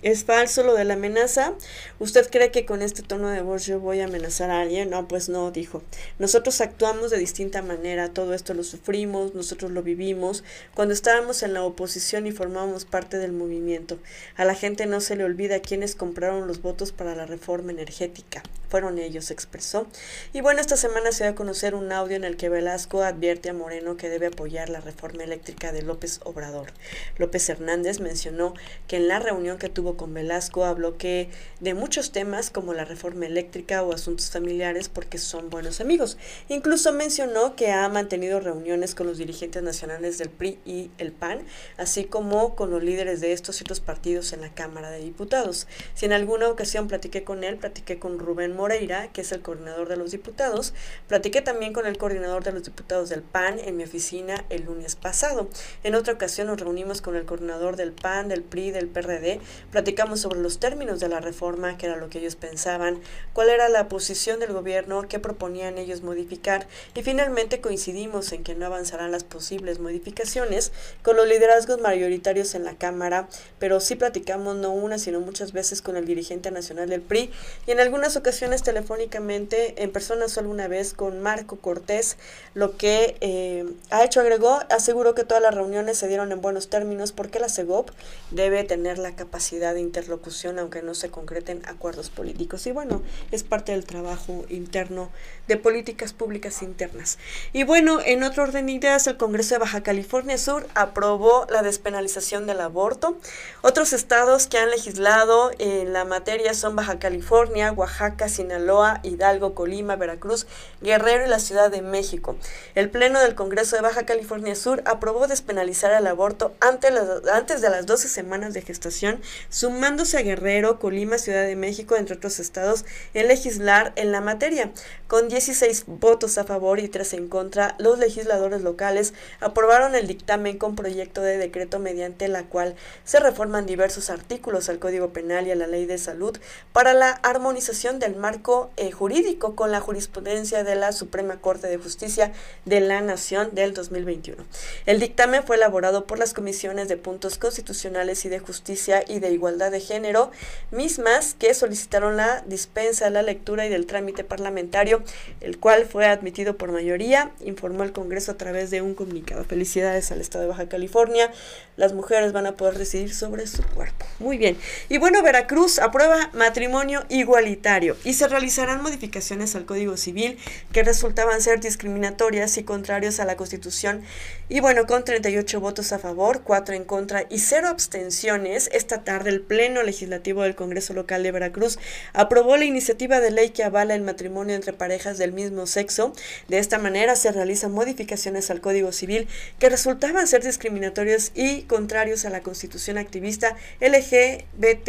¿Es 0.00 0.22
falso 0.22 0.62
lo 0.62 0.74
de 0.74 0.84
la 0.84 0.94
amenaza? 0.94 1.54
¿Usted 1.98 2.30
cree 2.30 2.52
que 2.52 2.64
con 2.64 2.82
este 2.82 3.02
tono 3.02 3.30
de 3.30 3.40
voz 3.40 3.66
yo 3.66 3.80
voy 3.80 3.98
a 3.98 4.04
amenazar 4.04 4.48
a 4.48 4.60
alguien? 4.60 4.90
No, 4.90 5.08
pues 5.08 5.28
no, 5.28 5.50
dijo. 5.50 5.82
Nosotros 6.20 6.60
actuamos 6.60 7.10
de 7.10 7.18
distinta 7.18 7.62
manera, 7.62 8.08
todo 8.08 8.32
esto 8.32 8.54
lo 8.54 8.62
sufrimos, 8.62 9.34
nosotros 9.34 9.72
lo 9.72 9.82
vivimos. 9.82 10.44
Cuando 10.72 10.94
estábamos 10.94 11.42
en 11.42 11.52
la 11.52 11.64
oposición 11.64 12.28
y 12.28 12.30
formábamos 12.30 12.84
parte 12.84 13.18
del 13.18 13.32
movimiento, 13.32 13.98
a 14.36 14.44
la 14.44 14.54
gente 14.54 14.86
no 14.86 15.00
se 15.00 15.16
le 15.16 15.24
olvida 15.24 15.58
quiénes 15.58 15.96
compraron 15.96 16.46
los 16.46 16.62
votos 16.62 16.92
para 16.92 17.16
la 17.16 17.26
reforma 17.26 17.72
energética. 17.72 18.44
Fueron 18.68 18.98
ellos, 18.98 19.32
expresó. 19.32 19.88
Y 20.32 20.42
bueno, 20.42 20.60
esta 20.60 20.76
semana 20.76 21.10
se 21.10 21.24
va 21.24 21.30
a 21.30 21.34
conocer 21.34 21.74
un 21.74 21.90
audio 21.90 22.16
en 22.16 22.24
el 22.24 22.36
que 22.36 22.50
Velasco 22.50 23.02
advierte 23.02 23.48
a 23.48 23.54
Moreno 23.54 23.96
que 23.96 24.10
debe 24.10 24.26
apoyar 24.26 24.68
la 24.68 24.80
reforma 24.80 25.24
eléctrica 25.24 25.72
de 25.72 25.82
López 25.82 26.20
Obrador. 26.22 26.68
López 27.16 27.48
Hernández 27.48 27.98
mencionó 27.98 28.54
que 28.86 28.96
en 28.96 29.08
la 29.08 29.18
reunión 29.18 29.58
que 29.58 29.70
tuvo 29.70 29.87
con 29.96 30.12
Velasco 30.14 30.64
habló 30.64 30.96
que 30.98 31.30
de 31.60 31.74
muchos 31.74 32.12
temas 32.12 32.50
como 32.50 32.74
la 32.74 32.84
reforma 32.84 33.26
eléctrica 33.26 33.82
o 33.82 33.92
asuntos 33.92 34.30
familiares 34.30 34.88
porque 34.88 35.18
son 35.18 35.50
buenos 35.50 35.80
amigos. 35.80 36.18
Incluso 36.48 36.92
mencionó 36.92 37.56
que 37.56 37.70
ha 37.70 37.88
mantenido 37.88 38.40
reuniones 38.40 38.94
con 38.94 39.06
los 39.06 39.18
dirigentes 39.18 39.62
nacionales 39.62 40.18
del 40.18 40.30
PRI 40.30 40.58
y 40.64 40.90
el 40.98 41.12
PAN, 41.12 41.44
así 41.76 42.04
como 42.04 42.54
con 42.54 42.70
los 42.70 42.82
líderes 42.82 43.20
de 43.20 43.32
estos 43.32 43.60
y 43.60 43.64
otros 43.64 43.80
partidos 43.80 44.32
en 44.32 44.40
la 44.40 44.52
Cámara 44.52 44.90
de 44.90 45.00
Diputados. 45.00 45.66
Si 45.94 46.06
en 46.06 46.12
alguna 46.12 46.48
ocasión 46.48 46.88
platiqué 46.88 47.24
con 47.24 47.44
él, 47.44 47.56
platiqué 47.56 47.98
con 47.98 48.18
Rubén 48.18 48.54
Moreira, 48.54 49.12
que 49.12 49.22
es 49.22 49.32
el 49.32 49.42
coordinador 49.42 49.88
de 49.88 49.96
los 49.96 50.10
diputados, 50.10 50.74
platiqué 51.06 51.42
también 51.42 51.72
con 51.72 51.86
el 51.86 51.98
coordinador 51.98 52.44
de 52.44 52.52
los 52.52 52.64
diputados 52.64 53.08
del 53.08 53.22
PAN 53.22 53.58
en 53.58 53.76
mi 53.76 53.84
oficina 53.84 54.44
el 54.50 54.64
lunes 54.64 54.96
pasado. 54.96 55.48
En 55.82 55.94
otra 55.94 56.14
ocasión 56.14 56.48
nos 56.48 56.60
reunimos 56.60 57.02
con 57.02 57.16
el 57.16 57.24
coordinador 57.24 57.76
del 57.76 57.92
PAN, 57.92 58.28
del 58.28 58.42
PRI, 58.42 58.70
del 58.70 58.88
PRD, 58.88 59.40
platicamos 59.78 60.18
sobre 60.18 60.40
los 60.40 60.58
términos 60.58 60.98
de 60.98 61.08
la 61.08 61.20
reforma, 61.20 61.78
qué 61.78 61.86
era 61.86 61.94
lo 61.94 62.10
que 62.10 62.18
ellos 62.18 62.34
pensaban, 62.34 62.98
cuál 63.32 63.48
era 63.48 63.68
la 63.68 63.86
posición 63.86 64.40
del 64.40 64.52
gobierno, 64.52 65.06
qué 65.08 65.20
proponían 65.20 65.78
ellos 65.78 66.02
modificar 66.02 66.66
y 66.96 67.02
finalmente 67.04 67.60
coincidimos 67.60 68.32
en 68.32 68.42
que 68.42 68.56
no 68.56 68.66
avanzarán 68.66 69.12
las 69.12 69.22
posibles 69.22 69.78
modificaciones 69.78 70.72
con 71.04 71.14
los 71.14 71.28
liderazgos 71.28 71.80
mayoritarios 71.80 72.56
en 72.56 72.64
la 72.64 72.74
Cámara, 72.74 73.28
pero 73.60 73.78
sí 73.78 73.94
platicamos 73.94 74.56
no 74.56 74.72
una, 74.72 74.98
sino 74.98 75.20
muchas 75.20 75.52
veces 75.52 75.80
con 75.80 75.96
el 75.96 76.06
dirigente 76.06 76.50
nacional 76.50 76.88
del 76.88 77.00
PRI 77.00 77.30
y 77.68 77.70
en 77.70 77.78
algunas 77.78 78.16
ocasiones 78.16 78.64
telefónicamente, 78.64 79.80
en 79.80 79.92
persona 79.92 80.26
solo 80.26 80.50
una 80.50 80.66
vez 80.66 80.92
con 80.92 81.20
Marco 81.20 81.54
Cortés, 81.54 82.16
lo 82.54 82.76
que 82.76 83.16
eh, 83.20 83.64
ha 83.90 84.02
hecho, 84.02 84.22
agregó, 84.22 84.58
aseguró 84.70 85.14
que 85.14 85.22
todas 85.22 85.40
las 85.40 85.54
reuniones 85.54 85.98
se 85.98 86.08
dieron 86.08 86.32
en 86.32 86.40
buenos 86.40 86.68
términos 86.68 87.12
porque 87.12 87.38
la 87.38 87.48
CEGOP 87.48 87.90
debe 88.32 88.64
tener 88.64 88.98
la 88.98 89.14
capacidad 89.14 89.67
de 89.74 89.80
interlocución 89.80 90.58
aunque 90.58 90.82
no 90.82 90.94
se 90.94 91.10
concreten 91.10 91.62
acuerdos 91.66 92.10
políticos. 92.10 92.66
Y 92.66 92.72
bueno, 92.72 93.02
es 93.30 93.44
parte 93.44 93.72
del 93.72 93.84
trabajo 93.84 94.44
interno 94.48 95.10
de 95.46 95.56
políticas 95.56 96.12
públicas 96.12 96.62
internas. 96.62 97.18
Y 97.52 97.64
bueno, 97.64 98.00
en 98.04 98.22
otro 98.22 98.44
orden 98.44 98.66
de 98.66 98.72
ideas, 98.72 99.06
el 99.06 99.16
Congreso 99.16 99.54
de 99.54 99.60
Baja 99.60 99.82
California 99.82 100.38
Sur 100.38 100.66
aprobó 100.74 101.46
la 101.50 101.62
despenalización 101.62 102.46
del 102.46 102.60
aborto. 102.60 103.18
Otros 103.62 103.92
estados 103.92 104.46
que 104.46 104.58
han 104.58 104.70
legislado 104.70 105.50
en 105.58 105.92
la 105.92 106.04
materia 106.04 106.54
son 106.54 106.76
Baja 106.76 106.98
California, 106.98 107.72
Oaxaca, 107.72 108.28
Sinaloa, 108.28 109.00
Hidalgo, 109.02 109.54
Colima, 109.54 109.96
Veracruz, 109.96 110.46
Guerrero 110.80 111.26
y 111.26 111.28
la 111.28 111.38
Ciudad 111.38 111.70
de 111.70 111.82
México. 111.82 112.36
El 112.74 112.90
Pleno 112.90 113.20
del 113.20 113.34
Congreso 113.34 113.76
de 113.76 113.82
Baja 113.82 114.04
California 114.04 114.54
Sur 114.54 114.82
aprobó 114.84 115.26
despenalizar 115.26 115.92
el 115.92 116.06
aborto 116.06 116.54
antes, 116.60 116.92
antes 117.32 117.60
de 117.60 117.70
las 117.70 117.86
12 117.86 118.08
semanas 118.08 118.54
de 118.54 118.62
gestación, 118.62 119.20
sumándose 119.58 120.16
a 120.16 120.22
Guerrero, 120.22 120.78
Colima, 120.78 121.18
Ciudad 121.18 121.44
de 121.44 121.56
México, 121.56 121.96
entre 121.96 122.14
otros 122.14 122.38
estados, 122.38 122.84
en 123.12 123.26
legislar 123.26 123.92
en 123.96 124.12
la 124.12 124.20
materia. 124.20 124.70
Con 125.08 125.28
16 125.28 125.86
votos 125.88 126.38
a 126.38 126.44
favor 126.44 126.78
y 126.78 126.86
3 126.86 127.14
en 127.14 127.28
contra, 127.28 127.74
los 127.78 127.98
legisladores 127.98 128.62
locales 128.62 129.14
aprobaron 129.40 129.96
el 129.96 130.06
dictamen 130.06 130.58
con 130.58 130.76
proyecto 130.76 131.22
de 131.22 131.38
decreto 131.38 131.80
mediante 131.80 132.28
la 132.28 132.44
cual 132.44 132.76
se 133.02 133.18
reforman 133.18 133.66
diversos 133.66 134.10
artículos 134.10 134.68
al 134.68 134.78
Código 134.78 135.12
Penal 135.12 135.48
y 135.48 135.50
a 135.50 135.56
la 135.56 135.66
Ley 135.66 135.86
de 135.86 135.98
Salud 135.98 136.38
para 136.72 136.94
la 136.94 137.10
armonización 137.10 137.98
del 137.98 138.14
marco 138.14 138.70
eh, 138.76 138.92
jurídico 138.92 139.56
con 139.56 139.72
la 139.72 139.80
jurisprudencia 139.80 140.62
de 140.62 140.76
la 140.76 140.92
Suprema 140.92 141.40
Corte 141.40 141.66
de 141.66 141.78
Justicia 141.78 142.32
de 142.64 142.78
la 142.78 143.00
Nación 143.00 143.56
del 143.56 143.74
2021. 143.74 144.44
El 144.86 145.00
dictamen 145.00 145.42
fue 145.42 145.56
elaborado 145.56 146.06
por 146.06 146.20
las 146.20 146.32
comisiones 146.32 146.86
de 146.86 146.96
puntos 146.96 147.38
constitucionales 147.38 148.24
y 148.24 148.28
de 148.28 148.38
justicia 148.38 149.02
y 149.08 149.18
de 149.18 149.32
igualdad 149.32 149.47
de 149.56 149.80
género, 149.80 150.30
mismas 150.70 151.34
que 151.34 151.54
solicitaron 151.54 152.16
la 152.16 152.42
dispensa, 152.46 153.08
la 153.10 153.22
lectura 153.22 153.66
y 153.66 153.70
del 153.70 153.86
trámite 153.86 154.24
parlamentario 154.24 155.02
el 155.40 155.58
cual 155.58 155.86
fue 155.86 156.06
admitido 156.06 156.56
por 156.56 156.72
mayoría, 156.72 157.30
informó 157.40 157.82
el 157.82 157.92
Congreso 157.92 158.32
a 158.32 158.36
través 158.36 158.70
de 158.70 158.82
un 158.82 158.94
comunicado. 158.94 159.44
Felicidades 159.44 160.10
al 160.12 160.20
Estado 160.20 160.44
de 160.44 160.50
Baja 160.50 160.68
California. 160.68 161.30
Las 161.76 161.92
mujeres 161.92 162.32
van 162.32 162.46
a 162.46 162.52
poder 162.52 162.76
decidir 162.76 163.14
sobre 163.14 163.46
su 163.46 163.62
cuerpo. 163.62 164.04
Muy 164.18 164.38
bien. 164.38 164.56
Y 164.88 164.98
bueno, 164.98 165.22
Veracruz 165.22 165.78
aprueba 165.78 166.30
matrimonio 166.32 167.04
igualitario 167.08 167.96
y 168.04 168.14
se 168.14 168.28
realizarán 168.28 168.82
modificaciones 168.82 169.54
al 169.54 169.64
Código 169.64 169.96
Civil 169.96 170.38
que 170.72 170.82
resultaban 170.82 171.40
ser 171.40 171.60
discriminatorias 171.60 172.56
y 172.58 172.64
contrarios 172.64 173.20
a 173.20 173.24
la 173.24 173.36
Constitución. 173.36 174.02
Y 174.48 174.60
bueno, 174.60 174.86
con 174.86 175.04
38 175.04 175.60
votos 175.60 175.92
a 175.92 175.98
favor, 175.98 176.42
4 176.42 176.74
en 176.74 176.84
contra 176.84 177.26
y 177.28 177.38
0 177.38 177.68
abstenciones, 177.68 178.70
esta 178.72 179.04
tarde 179.04 179.30
el 179.30 179.37
Pleno 179.40 179.82
Legislativo 179.82 180.42
del 180.42 180.54
Congreso 180.54 180.94
Local 180.94 181.22
de 181.22 181.32
Veracruz 181.32 181.78
aprobó 182.12 182.56
la 182.56 182.64
iniciativa 182.64 183.20
de 183.20 183.30
ley 183.30 183.50
que 183.50 183.64
avala 183.64 183.94
el 183.94 184.02
matrimonio 184.02 184.54
entre 184.54 184.72
parejas 184.72 185.18
del 185.18 185.32
mismo 185.32 185.66
sexo. 185.66 186.12
De 186.48 186.58
esta 186.58 186.78
manera 186.78 187.16
se 187.16 187.32
realizan 187.32 187.72
modificaciones 187.72 188.50
al 188.50 188.60
Código 188.60 188.92
Civil 188.92 189.28
que 189.58 189.68
resultaban 189.68 190.26
ser 190.26 190.42
discriminatorios 190.42 191.32
y 191.34 191.62
contrarios 191.62 192.24
a 192.24 192.30
la 192.30 192.42
Constitución 192.42 192.98
activista 192.98 193.56
LGBT 193.80 194.88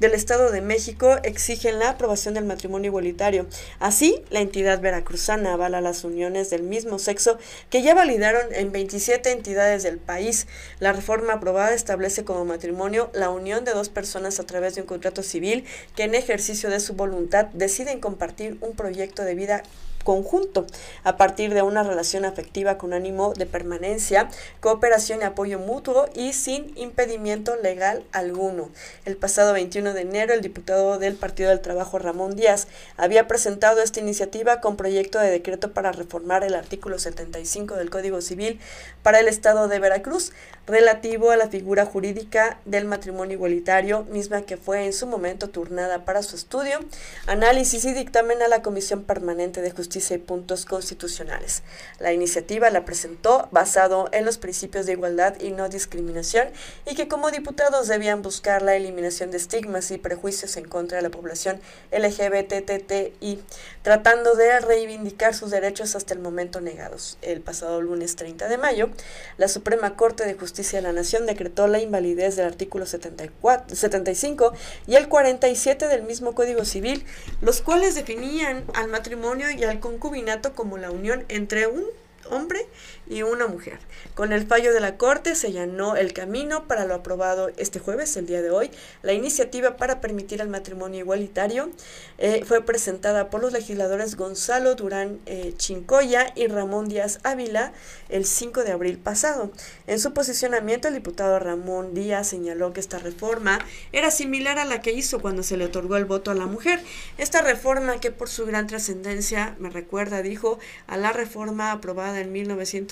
del 0.00 0.12
Estado 0.12 0.50
de 0.50 0.60
México 0.60 1.16
exigen 1.22 1.78
la 1.78 1.90
aprobación 1.90 2.34
del 2.34 2.44
matrimonio 2.44 2.88
igualitario. 2.88 3.46
Así, 3.78 4.22
la 4.30 4.40
entidad 4.40 4.80
veracruzana 4.80 5.54
avala 5.54 5.80
las 5.80 6.04
uniones 6.04 6.50
del 6.50 6.62
mismo 6.62 6.98
sexo 6.98 7.38
que 7.70 7.82
ya 7.82 7.94
validaron 7.94 8.42
en 8.52 8.72
27 8.72 9.30
entidades 9.30 9.82
del 9.82 9.98
país. 9.98 10.46
La 10.80 10.92
reforma 10.92 11.34
aprobada 11.34 11.74
establece 11.74 12.24
como 12.24 12.44
matrimonio 12.44 13.10
la 13.14 13.30
unión 13.30 13.55
de 13.64 13.72
dos 13.72 13.88
personas 13.88 14.40
a 14.40 14.44
través 14.44 14.74
de 14.74 14.82
un 14.82 14.86
contrato 14.86 15.22
civil 15.22 15.64
que 15.94 16.04
en 16.04 16.14
ejercicio 16.14 16.70
de 16.70 16.80
su 16.80 16.94
voluntad 16.94 17.46
deciden 17.52 18.00
compartir 18.00 18.58
un 18.60 18.74
proyecto 18.74 19.22
de 19.22 19.34
vida 19.34 19.62
conjunto 20.06 20.66
a 21.02 21.16
partir 21.16 21.52
de 21.52 21.62
una 21.62 21.82
relación 21.82 22.24
afectiva 22.24 22.78
con 22.78 22.92
ánimo 22.92 23.34
de 23.34 23.44
permanencia, 23.44 24.30
cooperación 24.60 25.20
y 25.20 25.24
apoyo 25.24 25.58
mutuo 25.58 26.08
y 26.14 26.32
sin 26.32 26.72
impedimento 26.78 27.56
legal 27.56 28.04
alguno. 28.12 28.70
El 29.04 29.16
pasado 29.16 29.52
21 29.52 29.94
de 29.94 30.02
enero, 30.02 30.32
el 30.32 30.42
diputado 30.42 31.00
del 31.00 31.16
Partido 31.16 31.50
del 31.50 31.60
Trabajo, 31.60 31.98
Ramón 31.98 32.36
Díaz, 32.36 32.68
había 32.96 33.26
presentado 33.26 33.82
esta 33.82 33.98
iniciativa 33.98 34.60
con 34.60 34.76
proyecto 34.76 35.18
de 35.18 35.28
decreto 35.28 35.72
para 35.72 35.90
reformar 35.90 36.44
el 36.44 36.54
artículo 36.54 37.00
75 37.00 37.74
del 37.74 37.90
Código 37.90 38.20
Civil 38.20 38.60
para 39.02 39.18
el 39.18 39.26
Estado 39.26 39.66
de 39.66 39.80
Veracruz, 39.80 40.32
relativo 40.68 41.32
a 41.32 41.36
la 41.36 41.48
figura 41.48 41.84
jurídica 41.84 42.60
del 42.64 42.84
matrimonio 42.84 43.34
igualitario, 43.34 44.04
misma 44.04 44.42
que 44.42 44.56
fue 44.56 44.84
en 44.84 44.92
su 44.92 45.08
momento 45.08 45.48
turnada 45.48 46.04
para 46.04 46.22
su 46.22 46.36
estudio, 46.36 46.78
análisis 47.26 47.84
y 47.84 47.92
dictamen 47.92 48.40
a 48.42 48.48
la 48.48 48.62
Comisión 48.62 49.02
Permanente 49.02 49.62
de 49.62 49.72
Justicia 49.72 49.95
y 49.96 50.18
puntos 50.18 50.66
constitucionales. 50.66 51.62
La 51.98 52.12
iniciativa 52.12 52.68
la 52.68 52.84
presentó 52.84 53.48
basado 53.50 54.10
en 54.12 54.26
los 54.26 54.36
principios 54.36 54.84
de 54.84 54.92
igualdad 54.92 55.40
y 55.40 55.52
no 55.52 55.68
discriminación 55.68 56.48
y 56.84 56.94
que 56.94 57.08
como 57.08 57.30
diputados 57.30 57.88
debían 57.88 58.20
buscar 58.20 58.60
la 58.60 58.76
eliminación 58.76 59.30
de 59.30 59.38
estigmas 59.38 59.90
y 59.90 59.98
prejuicios 59.98 60.56
en 60.58 60.68
contra 60.68 60.98
de 60.98 61.02
la 61.02 61.10
población 61.10 61.60
LGBTTI, 61.92 63.42
tratando 63.82 64.34
de 64.34 64.60
reivindicar 64.60 65.34
sus 65.34 65.50
derechos 65.50 65.96
hasta 65.96 66.12
el 66.12 66.20
momento 66.20 66.60
negados. 66.60 67.16
El 67.22 67.40
pasado 67.40 67.80
lunes 67.80 68.16
30 68.16 68.48
de 68.48 68.58
mayo, 68.58 68.90
la 69.38 69.48
Suprema 69.48 69.96
Corte 69.96 70.26
de 70.26 70.34
Justicia 70.34 70.78
de 70.78 70.82
la 70.82 70.92
Nación 70.92 71.24
decretó 71.24 71.66
la 71.68 71.80
invalidez 71.80 72.36
del 72.36 72.46
artículo 72.46 72.84
74, 72.84 73.74
75 73.74 74.52
y 74.86 74.96
el 74.96 75.08
47 75.08 75.88
del 75.88 76.02
mismo 76.02 76.34
Código 76.34 76.66
Civil, 76.66 77.06
los 77.40 77.62
cuales 77.62 77.94
definían 77.94 78.64
al 78.74 78.88
matrimonio 78.88 79.50
y 79.50 79.64
al 79.64 79.80
concubinato 79.86 80.52
como 80.52 80.78
la 80.78 80.90
unión 80.90 81.24
entre 81.28 81.68
un 81.68 81.84
hombre 82.28 82.66
y 83.08 83.22
una 83.22 83.46
mujer. 83.46 83.78
Con 84.14 84.32
el 84.32 84.46
fallo 84.46 84.72
de 84.72 84.80
la 84.80 84.96
Corte 84.96 85.34
se 85.34 85.52
llanó 85.52 85.96
el 85.96 86.12
camino 86.12 86.66
para 86.66 86.84
lo 86.84 86.94
aprobado 86.94 87.50
este 87.56 87.78
jueves, 87.78 88.16
el 88.16 88.26
día 88.26 88.42
de 88.42 88.50
hoy. 88.50 88.70
La 89.02 89.12
iniciativa 89.12 89.76
para 89.76 90.00
permitir 90.00 90.40
el 90.40 90.48
matrimonio 90.48 91.00
igualitario 91.00 91.70
eh, 92.18 92.44
fue 92.44 92.64
presentada 92.64 93.30
por 93.30 93.40
los 93.40 93.52
legisladores 93.52 94.16
Gonzalo 94.16 94.74
Durán 94.74 95.20
eh, 95.26 95.54
Chincoya 95.56 96.32
y 96.34 96.46
Ramón 96.46 96.88
Díaz 96.88 97.20
Ávila 97.22 97.72
el 98.08 98.24
5 98.24 98.64
de 98.64 98.72
abril 98.72 98.98
pasado. 98.98 99.50
En 99.86 99.98
su 99.98 100.12
posicionamiento, 100.12 100.88
el 100.88 100.94
diputado 100.94 101.38
Ramón 101.38 101.94
Díaz 101.94 102.28
señaló 102.28 102.72
que 102.72 102.80
esta 102.80 102.98
reforma 102.98 103.58
era 103.92 104.10
similar 104.10 104.58
a 104.58 104.64
la 104.64 104.80
que 104.80 104.92
hizo 104.92 105.20
cuando 105.20 105.42
se 105.42 105.56
le 105.56 105.66
otorgó 105.66 105.96
el 105.96 106.04
voto 106.04 106.30
a 106.30 106.34
la 106.34 106.46
mujer. 106.46 106.80
Esta 107.18 107.42
reforma 107.42 108.00
que 108.00 108.10
por 108.10 108.28
su 108.28 108.46
gran 108.46 108.66
trascendencia 108.66 109.56
me 109.58 109.70
recuerda, 109.70 110.22
dijo, 110.22 110.58
a 110.86 110.96
la 110.96 111.12
reforma 111.12 111.72
aprobada 111.72 112.20
en 112.20 112.32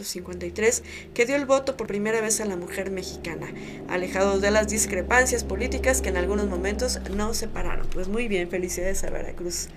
1953 0.04 0.82
que 1.14 1.26
dio 1.26 1.36
el 1.36 1.46
voto 1.46 1.76
por 1.76 1.86
primera 1.86 2.20
vez 2.20 2.40
a 2.40 2.44
la 2.44 2.56
mujer 2.56 2.90
mexicana, 2.90 3.52
alejados 3.88 4.40
de 4.40 4.50
las 4.50 4.68
discrepancias 4.68 5.44
políticas 5.44 6.00
que 6.00 6.10
en 6.10 6.16
algunos 6.16 6.46
momentos 6.46 7.00
no 7.10 7.34
separaron. 7.34 7.86
Pues 7.88 8.08
muy 8.08 8.28
bien, 8.28 8.48
felicidades 8.50 9.04
a 9.04 9.10
Veracruz. 9.10 9.68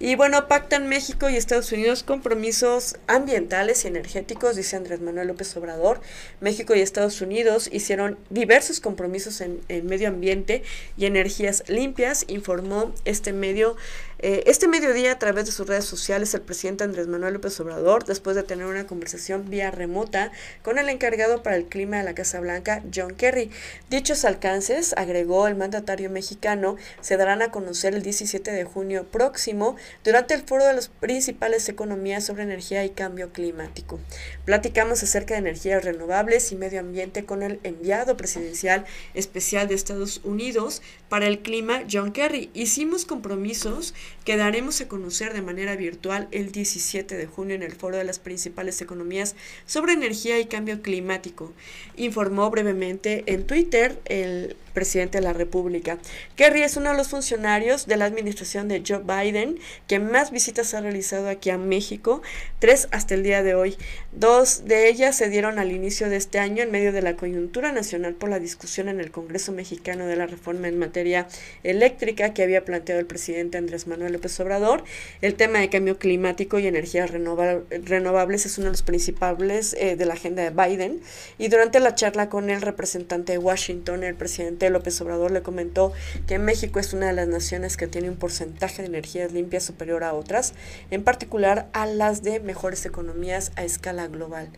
Y 0.00 0.16
bueno, 0.16 0.48
pactan 0.48 0.88
México 0.88 1.30
y 1.30 1.36
Estados 1.36 1.70
Unidos 1.70 2.02
compromisos 2.02 2.96
ambientales 3.06 3.84
y 3.84 3.88
energéticos, 3.88 4.56
dice 4.56 4.74
Andrés 4.76 5.00
Manuel 5.00 5.28
López 5.28 5.56
Obrador. 5.56 6.00
México 6.40 6.74
y 6.74 6.80
Estados 6.80 7.20
Unidos 7.20 7.70
hicieron 7.72 8.18
diversos 8.28 8.80
compromisos 8.80 9.40
en 9.40 9.86
medio 9.86 10.08
ambiente 10.08 10.64
y 10.96 11.06
energías 11.06 11.62
limpias, 11.68 12.24
informó 12.26 12.92
este 13.04 13.32
medio 13.32 13.76
Eh, 14.20 14.44
este 14.46 14.68
mediodía, 14.68 15.12
a 15.12 15.18
través 15.18 15.46
de 15.46 15.52
sus 15.52 15.66
redes 15.66 15.84
sociales, 15.84 16.32
el 16.34 16.40
presidente 16.40 16.84
Andrés 16.84 17.08
Manuel 17.08 17.34
López 17.34 17.58
Obrador, 17.60 18.04
después 18.04 18.36
de 18.36 18.42
tener 18.42 18.66
una 18.66 18.86
conversación 18.86 19.50
vía 19.50 19.70
remota 19.70 20.30
con 20.62 20.78
el 20.78 20.88
encargado 20.88 21.42
para 21.42 21.56
el 21.56 21.66
clima 21.66 21.98
de 21.98 22.04
la 22.04 22.14
Casa 22.14 22.40
Blanca, 22.40 22.82
John 22.94 23.14
Kerry. 23.14 23.50
Dichos 23.90 24.24
alcances, 24.24 24.94
agregó 24.96 25.48
el 25.48 25.56
mandatario 25.56 26.10
mexicano, 26.10 26.76
se 27.00 27.16
darán 27.16 27.42
a 27.42 27.50
conocer 27.50 27.94
el 27.94 28.02
17 28.02 28.50
de 28.52 28.64
junio 28.64 29.04
próximo 29.04 29.76
durante 30.04 30.34
el 30.34 30.42
foro 30.42 30.64
de 30.64 30.74
las 30.74 30.88
principales 30.88 31.68
economías 31.68 32.24
sobre 32.24 32.44
energía 32.44 32.84
y 32.84 32.90
cambio 32.90 33.32
climático. 33.32 33.98
Platicamos 34.44 35.02
acerca 35.02 35.34
de 35.34 35.40
energías 35.40 35.84
renovables 35.84 36.52
y 36.52 36.56
medio 36.56 36.80
ambiente 36.80 37.24
con 37.24 37.42
el 37.42 37.60
enviado 37.62 38.16
presidencial 38.16 38.84
especial 39.14 39.68
de 39.68 39.74
Estados 39.74 40.20
Unidos 40.24 40.82
para 41.08 41.26
el 41.26 41.40
clima, 41.40 41.82
John 41.90 42.12
Kerry. 42.12 42.50
Hicimos 42.54 43.04
compromisos 43.04 43.94
que 44.24 44.36
daremos 44.36 44.80
a 44.80 44.88
conocer 44.88 45.32
de 45.32 45.42
manera 45.42 45.76
virtual 45.76 46.28
el 46.30 46.52
17 46.52 47.16
de 47.16 47.26
junio 47.26 47.54
en 47.54 47.62
el 47.62 47.72
foro 47.72 47.96
de 47.96 48.04
las 48.04 48.18
principales 48.18 48.80
economías 48.80 49.36
sobre 49.66 49.92
energía 49.92 50.38
y 50.38 50.46
cambio 50.46 50.82
climático, 50.82 51.52
informó 51.96 52.50
brevemente 52.50 53.24
en 53.26 53.46
Twitter 53.46 54.00
el 54.06 54.56
presidente 54.74 55.18
de 55.18 55.24
la 55.24 55.32
República. 55.32 55.98
Kerry 56.36 56.62
es 56.62 56.76
uno 56.76 56.90
de 56.90 56.96
los 56.96 57.08
funcionarios 57.08 57.86
de 57.86 57.96
la 57.96 58.04
administración 58.04 58.68
de 58.68 58.82
Joe 58.86 59.02
Biden 59.02 59.58
que 59.88 59.98
más 59.98 60.30
visitas 60.30 60.74
ha 60.74 60.80
realizado 60.82 61.28
aquí 61.28 61.48
a 61.48 61.56
México, 61.56 62.20
tres 62.58 62.88
hasta 62.90 63.14
el 63.14 63.22
día 63.22 63.42
de 63.42 63.54
hoy. 63.54 63.76
Dos 64.12 64.66
de 64.66 64.88
ellas 64.88 65.16
se 65.16 65.30
dieron 65.30 65.58
al 65.58 65.72
inicio 65.72 66.10
de 66.10 66.16
este 66.16 66.38
año 66.38 66.62
en 66.62 66.70
medio 66.70 66.92
de 66.92 67.00
la 67.00 67.16
coyuntura 67.16 67.72
nacional 67.72 68.14
por 68.14 68.28
la 68.28 68.38
discusión 68.38 68.88
en 68.88 69.00
el 69.00 69.10
Congreso 69.10 69.52
mexicano 69.52 70.06
de 70.06 70.16
la 70.16 70.26
reforma 70.26 70.68
en 70.68 70.78
materia 70.78 71.26
eléctrica 71.62 72.34
que 72.34 72.42
había 72.42 72.64
planteado 72.64 73.00
el 73.00 73.06
presidente 73.06 73.58
Andrés 73.58 73.86
Manuel 73.86 74.12
López 74.12 74.38
Obrador. 74.40 74.84
El 75.20 75.34
tema 75.34 75.60
de 75.60 75.70
cambio 75.70 75.98
climático 75.98 76.58
y 76.58 76.66
energías 76.66 77.10
renovables 77.10 78.46
es 78.46 78.58
uno 78.58 78.66
de 78.66 78.72
los 78.72 78.82
principales 78.82 79.74
eh, 79.78 79.96
de 79.96 80.04
la 80.04 80.14
agenda 80.14 80.42
de 80.42 80.50
Biden. 80.50 81.00
Y 81.38 81.48
durante 81.48 81.80
la 81.80 81.94
charla 81.94 82.28
con 82.28 82.50
el 82.50 82.60
representante 82.60 83.32
de 83.32 83.38
Washington, 83.38 84.02
el 84.02 84.14
presidente 84.14 84.63
López 84.70 85.00
Obrador 85.00 85.30
le 85.30 85.42
comentó 85.42 85.92
que 86.26 86.38
México 86.38 86.78
es 86.78 86.92
una 86.92 87.06
de 87.06 87.12
las 87.12 87.28
naciones 87.28 87.76
que 87.76 87.86
tiene 87.86 88.10
un 88.10 88.16
porcentaje 88.16 88.82
de 88.82 88.88
energías 88.88 89.32
limpias 89.32 89.64
superior 89.64 90.04
a 90.04 90.14
otras, 90.14 90.54
en 90.90 91.04
particular 91.04 91.68
a 91.72 91.86
las 91.86 92.22
de 92.22 92.40
mejores 92.40 92.86
economías 92.86 93.52
a 93.56 93.64
escala 93.64 94.06
global. 94.08 94.50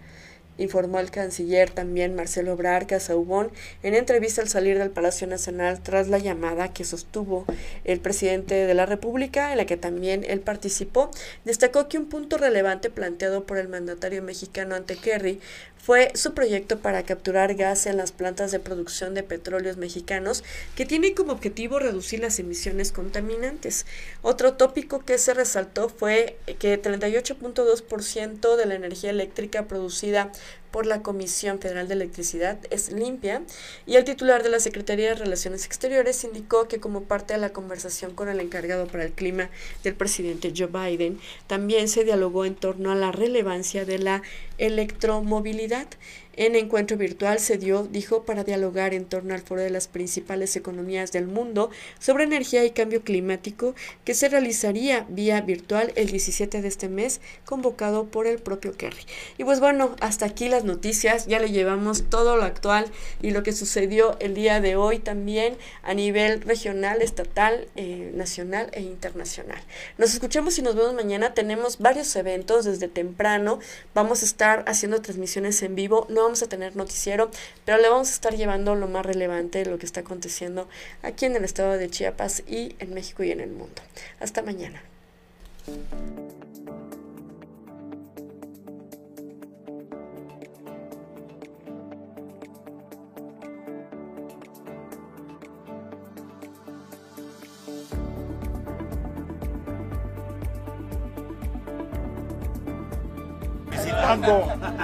Informó 0.59 1.01
el 1.01 1.11
canciller 1.11 1.71
también 1.71 2.15
Marcelo 2.15 2.55
Obrar 2.55 2.87
Casaubón 2.87 3.51
en 3.83 3.95
entrevista 3.95 4.41
al 4.41 4.49
salir 4.49 4.79
del 4.79 4.91
Palacio 4.91 5.27
Nacional 5.27 5.83
tras 5.83 6.09
la 6.09 6.19
llamada 6.19 6.73
que 6.73 6.85
sostuvo 6.85 7.45
el 7.85 8.01
presidente 8.01 8.55
de 8.55 8.75
la 8.75 8.87
República, 8.87 9.53
en 9.53 9.59
la 9.59 9.67
que 9.67 9.77
también 9.77 10.25
él 10.27 10.41
participó, 10.41 11.11
destacó 11.45 11.89
que 11.89 11.99
un 11.99 12.07
punto 12.07 12.39
relevante 12.39 12.89
planteado 12.89 13.45
por 13.45 13.59
el 13.59 13.69
mandatario 13.69 14.23
mexicano 14.23 14.75
ante 14.75 14.97
Kerry 14.97 15.41
fue 15.87 16.11
su 16.17 16.35
proyecto 16.35 16.81
para 16.81 17.05
capturar 17.05 17.55
gas 17.55 17.87
en 17.87 17.97
las 17.97 18.11
plantas 18.11 18.51
de 18.51 18.59
producción 18.59 19.15
de 19.15 19.23
petróleos 19.23 19.77
mexicanos, 19.77 20.43
que 20.75 20.85
tiene 20.85 21.15
como 21.15 21.31
objetivo 21.31 21.79
reducir 21.79 22.19
las 22.19 22.41
emisiones 22.41 22.91
contaminantes. 22.91 23.87
Otro 24.21 24.55
tópico 24.55 25.05
que 25.05 25.17
se 25.17 25.33
resaltó 25.33 25.89
fue 25.89 26.39
que 26.59 26.83
38.2% 26.83 28.57
de 28.57 28.67
la 28.67 28.75
energía 28.75 29.11
eléctrica 29.11 29.69
producida 29.69 30.33
por 30.71 30.87
la 30.87 31.03
Comisión 31.03 31.59
Federal 31.59 31.89
de 31.89 31.95
Electricidad 31.95 32.59
es 32.71 32.93
limpia. 32.93 33.43
Y 33.87 33.97
el 33.97 34.05
titular 34.05 34.43
de 34.43 34.51
la 34.51 34.61
Secretaría 34.61 35.09
de 35.09 35.15
Relaciones 35.15 35.65
Exteriores 35.67 36.23
indicó 36.25 36.69
que 36.69 36.81
como 36.81 37.03
parte 37.03 37.35
de 37.35 37.41
la 37.41 37.53
conversación 37.53 38.15
con 38.15 38.29
el 38.29 38.41
encargado 38.41 38.87
para 38.87 39.05
el 39.05 39.13
clima 39.13 39.51
del 39.85 39.95
presidente 39.95 40.53
Joe 40.57 40.67
Biden, 40.67 41.19
también 41.47 41.89
se 41.89 42.05
dialogó 42.05 42.45
en 42.45 42.55
torno 42.55 42.93
a 42.93 42.95
la 42.95 43.13
relevancia 43.13 43.85
de 43.85 43.99
la 43.99 44.23
electromovilidad 44.59 45.87
en 46.37 46.55
encuentro 46.55 46.97
virtual 46.97 47.39
se 47.41 47.59
dio, 47.59 47.85
dijo, 47.85 48.25
para 48.25 48.45
dialogar 48.45 48.95
en 48.95 49.05
torno 49.05 49.35
al 49.35 49.41
foro 49.41 49.63
de 49.63 49.71
las 49.71 49.89
principales 49.89 50.55
economías 50.57 51.13
del 51.13 51.27
mundo 51.27 51.71
sobre 51.99 52.25
energía 52.25 52.65
y 52.65 52.71
cambio 52.71 53.03
climático 53.03 53.75
que 54.05 54.15
se 54.15 54.29
realizaría 54.29 55.07
vía 55.09 55.41
virtual 55.41 55.93
el 55.97 56.09
17 56.09 56.63
de 56.63 56.69
este 56.69 56.89
mes, 56.89 57.21
convocado 57.45 58.07
por 58.07 58.27
el 58.27 58.39
propio 58.39 58.77
Kerry. 58.77 59.05
Y 59.39 59.45
pues 59.45 59.61
bueno, 59.61 59.97
hasta 60.01 60.27
aquí 60.27 60.49
las 60.49 60.65
noticias, 60.65 61.27
ya 61.27 61.39
le 61.39 61.51
llevamos 61.51 62.05
todo 62.09 62.37
lo 62.37 62.45
actual 62.45 62.87
y 63.23 63.31
lo 63.31 63.43
que 63.43 63.53
sucedió 63.53 64.17
el 64.21 64.35
día 64.35 64.61
de 64.61 64.77
hoy 64.77 64.99
también 64.99 65.57
a 65.83 65.95
nivel 65.95 66.43
regional, 66.43 67.03
estatal, 67.03 67.69
eh, 67.77 68.11
nacional 68.15 68.69
e 68.73 68.83
internacional. 68.83 69.61
Nos 69.99 70.13
escuchamos 70.13 70.59
y 70.59 70.63
nos 70.63 70.75
vemos 70.75 70.95
mañana. 70.95 71.35
Tenemos 71.35 71.79
varios 71.79 72.15
eventos 72.17 72.65
desde 72.65 72.89
temprano. 72.89 73.59
Vamos 73.95 74.23
a 74.23 74.27
estar 74.27 74.65
haciendo 74.67 75.01
transmisiones 75.01 75.63
en 75.63 75.75
vivo. 75.75 76.07
Vamos 76.27 76.43
a 76.43 76.49
tener 76.49 76.75
noticiero, 76.75 77.31
pero 77.65 77.79
le 77.79 77.89
vamos 77.89 78.09
a 78.11 78.13
estar 78.13 78.35
llevando 78.35 78.75
lo 78.75 78.89
más 78.89 79.07
relevante 79.07 79.61
de 79.61 79.71
lo 79.71 79.79
que 79.79 79.87
está 79.87 80.01
aconteciendo 80.01 80.69
aquí 81.03 81.25
en 81.25 81.37
el 81.37 81.45
estado 81.45 81.79
de 81.79 81.89
Chiapas 81.89 82.43
y 82.49 82.75
en 82.81 82.95
México 82.95 83.23
y 83.23 83.31
en 83.31 83.41
el 83.41 83.51
mundo. 83.51 83.81
Hasta 84.21 84.43
mañana. 84.43 84.83
visitando 103.71 104.76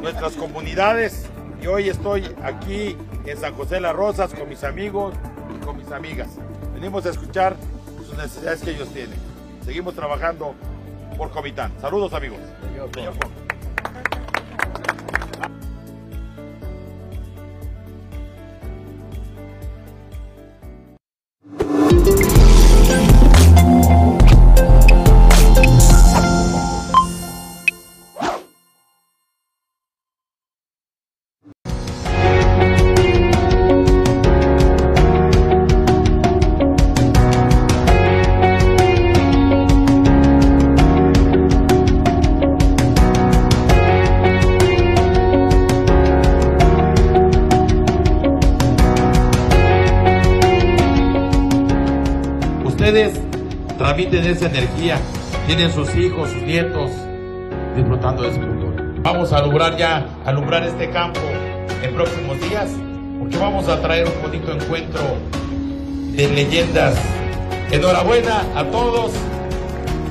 nuestras 0.00 0.34
comunidades 0.34 1.26
y 1.62 1.66
hoy 1.66 1.88
estoy 1.88 2.34
aquí 2.42 2.96
en 3.24 3.38
San 3.38 3.54
José 3.54 3.76
de 3.76 3.80
las 3.82 3.94
Rosas 3.96 4.34
con 4.34 4.48
mis 4.48 4.64
amigos 4.64 5.14
y 5.54 5.64
con 5.64 5.76
mis 5.76 5.90
amigas. 5.90 6.28
Venimos 6.74 7.06
a 7.06 7.10
escuchar 7.10 7.56
sus 8.06 8.16
necesidades 8.16 8.62
que 8.62 8.70
ellos 8.70 8.88
tienen. 8.90 9.18
Seguimos 9.64 9.94
trabajando 9.94 10.54
por 11.16 11.30
Comitán. 11.30 11.72
Saludos 11.80 12.12
amigos. 12.12 12.38
Transmiten 53.96 54.30
esa 54.30 54.46
energía, 54.46 54.98
tienen 55.46 55.72
sus 55.72 55.94
hijos, 55.96 56.28
sus 56.28 56.42
nietos 56.42 56.90
disfrutando 57.74 58.22
de 58.22 58.28
ese 58.28 58.40
futuro. 58.40 58.74
Vamos 59.02 59.32
a 59.32 59.40
lograr 59.40 59.78
ya 59.78 60.06
alumbrar 60.26 60.64
este 60.64 60.90
campo 60.90 61.20
en 61.82 61.94
próximos 61.94 62.38
días, 62.40 62.70
porque 63.18 63.38
vamos 63.38 63.68
a 63.68 63.80
traer 63.80 64.06
un 64.06 64.22
bonito 64.22 64.52
encuentro 64.52 65.00
de 66.12 66.28
leyendas. 66.28 66.94
Enhorabuena 67.70 68.44
a 68.54 68.64
todos, 68.64 69.12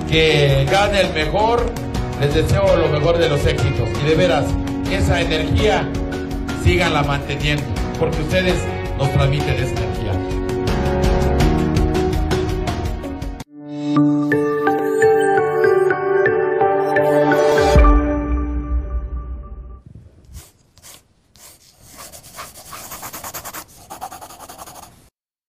que 0.10 0.65
gane 0.71 1.02
el 1.02 1.13
mejor, 1.13 1.71
les 2.19 2.34
deseo 2.34 2.65
lo 2.78 2.88
mejor 2.88 3.19
de 3.19 3.30
los 3.30 3.45
éxitos 3.45 3.88
y 4.02 4.10
de 4.10 4.15
veras, 4.15 4.45
esa 4.91 5.21
energía 5.21 5.88
síganla 6.63 7.04
manteniendo, 7.04 7.63
porque 8.00 8.19
ustedes 8.19 8.56
nos 8.98 9.12
transmiten 9.12 9.54
esta 9.63 9.82